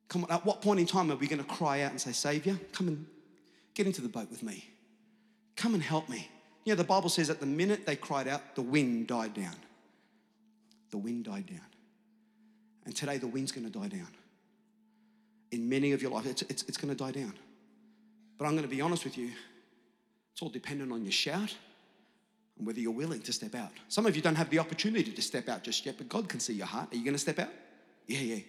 Come 0.08 0.24
on, 0.24 0.30
at 0.30 0.46
what 0.46 0.62
point 0.62 0.78
in 0.78 0.86
time 0.86 1.10
are 1.10 1.16
we 1.16 1.26
going 1.26 1.42
to 1.42 1.48
cry 1.48 1.80
out 1.82 1.90
and 1.90 2.00
say, 2.00 2.12
Savior, 2.12 2.58
come 2.72 2.88
and 2.88 3.06
Get 3.76 3.86
into 3.86 4.00
the 4.00 4.08
boat 4.08 4.30
with 4.30 4.42
me. 4.42 4.66
Come 5.56 5.74
and 5.74 5.82
help 5.82 6.08
me. 6.08 6.28
You 6.64 6.72
know, 6.72 6.76
the 6.76 6.84
Bible 6.84 7.08
says 7.08 7.30
at 7.30 7.40
the 7.40 7.46
minute 7.46 7.86
they 7.86 7.96
cried 7.96 8.28
out, 8.28 8.54
the 8.54 8.62
wind 8.62 9.06
died 9.06 9.34
down. 9.34 9.54
The 10.90 10.98
wind 10.98 11.24
died 11.24 11.46
down. 11.46 11.60
And 12.84 12.94
today 12.94 13.18
the 13.18 13.26
wind's 13.26 13.52
going 13.52 13.70
to 13.70 13.78
die 13.78 13.88
down. 13.88 14.08
In 15.52 15.68
many 15.68 15.92
of 15.92 16.02
your 16.02 16.10
life, 16.10 16.26
it's, 16.26 16.42
it's, 16.42 16.62
it's 16.64 16.76
going 16.76 16.94
to 16.94 17.04
die 17.04 17.12
down. 17.12 17.34
But 18.38 18.46
I'm 18.46 18.52
going 18.52 18.62
to 18.62 18.68
be 18.68 18.80
honest 18.80 19.04
with 19.04 19.16
you, 19.16 19.30
it's 20.32 20.42
all 20.42 20.48
dependent 20.48 20.92
on 20.92 21.02
your 21.02 21.12
shout 21.12 21.54
and 22.58 22.66
whether 22.66 22.80
you're 22.80 22.92
willing 22.92 23.20
to 23.20 23.32
step 23.32 23.54
out. 23.54 23.70
Some 23.88 24.06
of 24.06 24.16
you 24.16 24.22
don't 24.22 24.34
have 24.34 24.50
the 24.50 24.58
opportunity 24.58 25.12
to 25.12 25.22
step 25.22 25.48
out 25.48 25.62
just 25.62 25.86
yet, 25.86 25.96
but 25.98 26.08
God 26.08 26.28
can 26.28 26.40
see 26.40 26.54
your 26.54 26.66
heart. 26.66 26.92
Are 26.92 26.96
you 26.96 27.04
going 27.04 27.14
to 27.14 27.18
step 27.18 27.38
out? 27.38 27.50
Yeah, 28.06 28.20
yeah. 28.20 28.40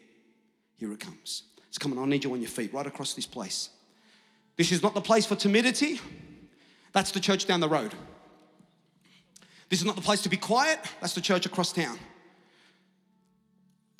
Here 0.78 0.92
it 0.92 1.00
comes. 1.00 1.44
It's 1.70 1.78
coming. 1.78 2.00
I 2.00 2.06
need 2.06 2.24
you 2.24 2.34
on 2.34 2.42
your 2.42 2.50
feet 2.50 2.74
right 2.74 2.86
across 2.86 3.14
this 3.14 3.26
place. 3.26 3.70
This 4.56 4.72
is 4.72 4.82
not 4.82 4.94
the 4.94 5.02
place 5.02 5.26
for 5.26 5.36
timidity. 5.36 6.00
That's 6.98 7.12
the 7.12 7.20
church 7.20 7.46
down 7.46 7.60
the 7.60 7.70
road. 7.70 7.94
This 9.70 9.82
is 9.82 9.86
not 9.86 9.96
the 9.96 10.02
place 10.02 10.24
to 10.24 10.30
be 10.30 10.38
quiet. 10.38 10.80
That's 11.00 11.14
the 11.14 11.22
church 11.22 11.46
across 11.46 11.72
town. 11.72 12.00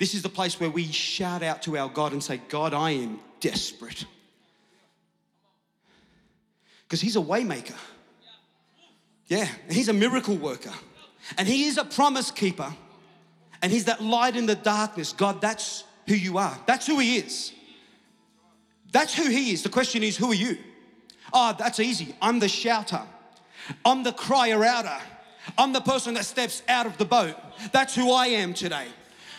This 0.00 0.14
is 0.14 0.22
the 0.22 0.28
place 0.28 0.58
where 0.58 0.68
we 0.68 0.82
shout 0.86 1.44
out 1.44 1.62
to 1.62 1.78
our 1.78 1.88
God 1.88 2.10
and 2.10 2.20
say, 2.20 2.40
God, 2.48 2.74
I 2.74 2.90
am 2.90 3.20
desperate. 3.38 4.04
Because 6.88 7.00
He's 7.00 7.14
a 7.14 7.20
waymaker. 7.20 7.76
Yeah, 9.28 9.46
He's 9.70 9.88
a 9.88 9.92
miracle 9.92 10.34
worker. 10.34 10.74
And 11.36 11.46
He 11.46 11.66
is 11.66 11.78
a 11.78 11.84
promise 11.84 12.32
keeper. 12.32 12.74
And 13.62 13.70
He's 13.70 13.84
that 13.84 14.02
light 14.02 14.34
in 14.34 14.46
the 14.46 14.56
darkness. 14.56 15.12
God, 15.12 15.40
that's 15.40 15.84
who 16.08 16.16
you 16.16 16.38
are. 16.38 16.58
That's 16.66 16.88
who 16.88 16.98
He 16.98 17.18
is. 17.18 17.52
That's 18.92 19.14
who 19.14 19.28
he 19.28 19.52
is. 19.52 19.62
The 19.62 19.68
question 19.68 20.02
is, 20.02 20.16
who 20.16 20.30
are 20.30 20.34
you? 20.34 20.56
Oh, 21.32 21.54
that's 21.58 21.80
easy. 21.80 22.14
I'm 22.20 22.38
the 22.38 22.48
shouter. 22.48 23.02
I'm 23.84 24.02
the 24.02 24.12
crier 24.12 24.64
outer. 24.64 24.98
I'm 25.56 25.72
the 25.72 25.80
person 25.80 26.14
that 26.14 26.24
steps 26.24 26.62
out 26.68 26.86
of 26.86 26.98
the 26.98 27.04
boat. 27.04 27.34
That's 27.72 27.94
who 27.94 28.12
I 28.12 28.26
am 28.26 28.54
today. 28.54 28.86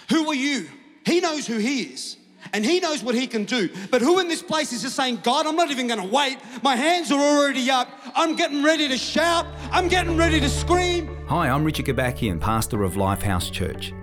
Who 0.10 0.28
are 0.28 0.36
you? 0.36 0.67
He 1.06 1.19
knows 1.19 1.47
who 1.47 1.58
he 1.58 1.84
is. 1.84 2.17
And 2.54 2.65
he 2.65 2.80
knows 2.80 3.04
what 3.04 3.15
he 3.15 3.28
can 3.28 3.43
do. 3.43 3.69
But 3.91 4.02
who 4.02 4.19
in 4.19 4.28
this 4.28 4.41
place 4.41 4.71
is 4.71 4.82
just 4.82 4.95
saying, 4.95 5.19
God, 5.23 5.45
I'm 5.45 5.56
not 5.56 5.71
even 5.71 5.88
gonna 5.88 6.06
wait. 6.06 6.38
My 6.63 6.75
hands 6.75 7.12
are 7.12 7.19
already 7.19 7.69
up. 7.69 7.89
I'm 8.15 8.36
getting 8.36 8.63
ready 8.63 8.88
to 8.88 8.97
shout. 8.97 9.45
I'm 9.71 9.88
getting 9.88 10.17
ready 10.17 10.39
to 10.39 10.49
scream. 10.49 11.17
Hi, 11.28 11.49
I'm 11.49 11.63
Richard 11.63 11.86
Kobakian, 11.86 12.39
pastor 12.39 12.84
of 12.84 12.93
Lifehouse 12.93 13.52
Church. 13.52 13.93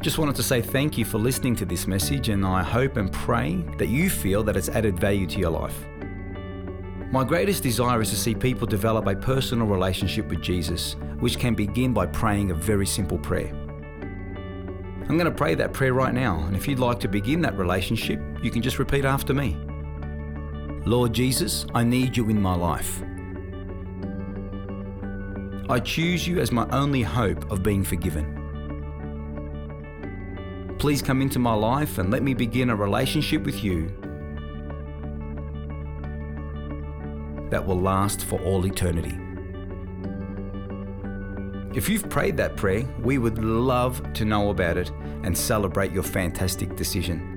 Just 0.00 0.18
wanted 0.18 0.36
to 0.36 0.42
say 0.42 0.62
thank 0.62 0.96
you 0.96 1.04
for 1.04 1.18
listening 1.18 1.56
to 1.56 1.64
this 1.64 1.86
message, 1.86 2.28
and 2.28 2.46
I 2.46 2.62
hope 2.62 2.96
and 2.96 3.12
pray 3.12 3.64
that 3.78 3.88
you 3.88 4.08
feel 4.08 4.42
that 4.44 4.56
it's 4.56 4.68
added 4.68 4.98
value 4.98 5.26
to 5.26 5.38
your 5.38 5.50
life. 5.50 5.84
My 7.12 7.22
greatest 7.22 7.62
desire 7.62 8.02
is 8.02 8.10
to 8.10 8.16
see 8.16 8.34
people 8.34 8.66
develop 8.66 9.06
a 9.06 9.14
personal 9.14 9.68
relationship 9.68 10.26
with 10.28 10.42
Jesus, 10.42 10.96
which 11.20 11.38
can 11.38 11.54
begin 11.54 11.94
by 11.94 12.06
praying 12.06 12.50
a 12.50 12.54
very 12.54 12.84
simple 12.84 13.16
prayer. 13.16 13.52
I'm 15.08 15.16
going 15.16 15.24
to 15.24 15.30
pray 15.30 15.54
that 15.54 15.72
prayer 15.72 15.94
right 15.94 16.12
now, 16.12 16.40
and 16.40 16.56
if 16.56 16.66
you'd 16.66 16.80
like 16.80 16.98
to 17.00 17.08
begin 17.08 17.40
that 17.42 17.56
relationship, 17.56 18.20
you 18.42 18.50
can 18.50 18.60
just 18.60 18.80
repeat 18.80 19.04
after 19.04 19.32
me. 19.32 19.56
Lord 20.84 21.12
Jesus, 21.12 21.64
I 21.74 21.84
need 21.84 22.16
you 22.16 22.28
in 22.28 22.42
my 22.42 22.56
life. 22.56 23.00
I 25.70 25.78
choose 25.78 26.26
you 26.26 26.40
as 26.40 26.50
my 26.50 26.66
only 26.70 27.02
hope 27.02 27.52
of 27.52 27.62
being 27.62 27.84
forgiven. 27.84 28.32
Please 30.78 31.02
come 31.02 31.22
into 31.22 31.38
my 31.38 31.54
life 31.54 31.98
and 31.98 32.10
let 32.10 32.24
me 32.24 32.34
begin 32.34 32.70
a 32.70 32.76
relationship 32.76 33.44
with 33.44 33.62
you 33.62 33.92
that 37.50 37.64
will 37.64 37.80
last 37.80 38.24
for 38.24 38.40
all 38.42 38.66
eternity. 38.66 39.16
If 41.76 41.88
you've 41.88 42.08
prayed 42.08 42.36
that 42.38 42.56
prayer, 42.56 42.84
we 43.00 43.18
would 43.18 43.38
love 43.38 44.12
to 44.14 44.24
know 44.24 44.50
about 44.50 44.78
it 44.78 44.90
and 45.24 45.36
celebrate 45.36 45.92
your 45.92 46.02
fantastic 46.02 46.74
decision. 46.74 47.34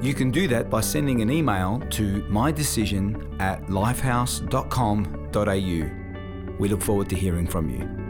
You 0.00 0.12
can 0.12 0.30
do 0.30 0.48
that 0.48 0.68
by 0.70 0.80
sending 0.80 1.22
an 1.22 1.30
email 1.30 1.80
to 1.90 2.22
mydecision 2.24 3.40
at 3.40 3.64
lifehouse.com.au. 3.68 6.58
We 6.58 6.68
look 6.68 6.82
forward 6.82 7.08
to 7.08 7.16
hearing 7.16 7.46
from 7.46 7.70
you. 7.70 8.03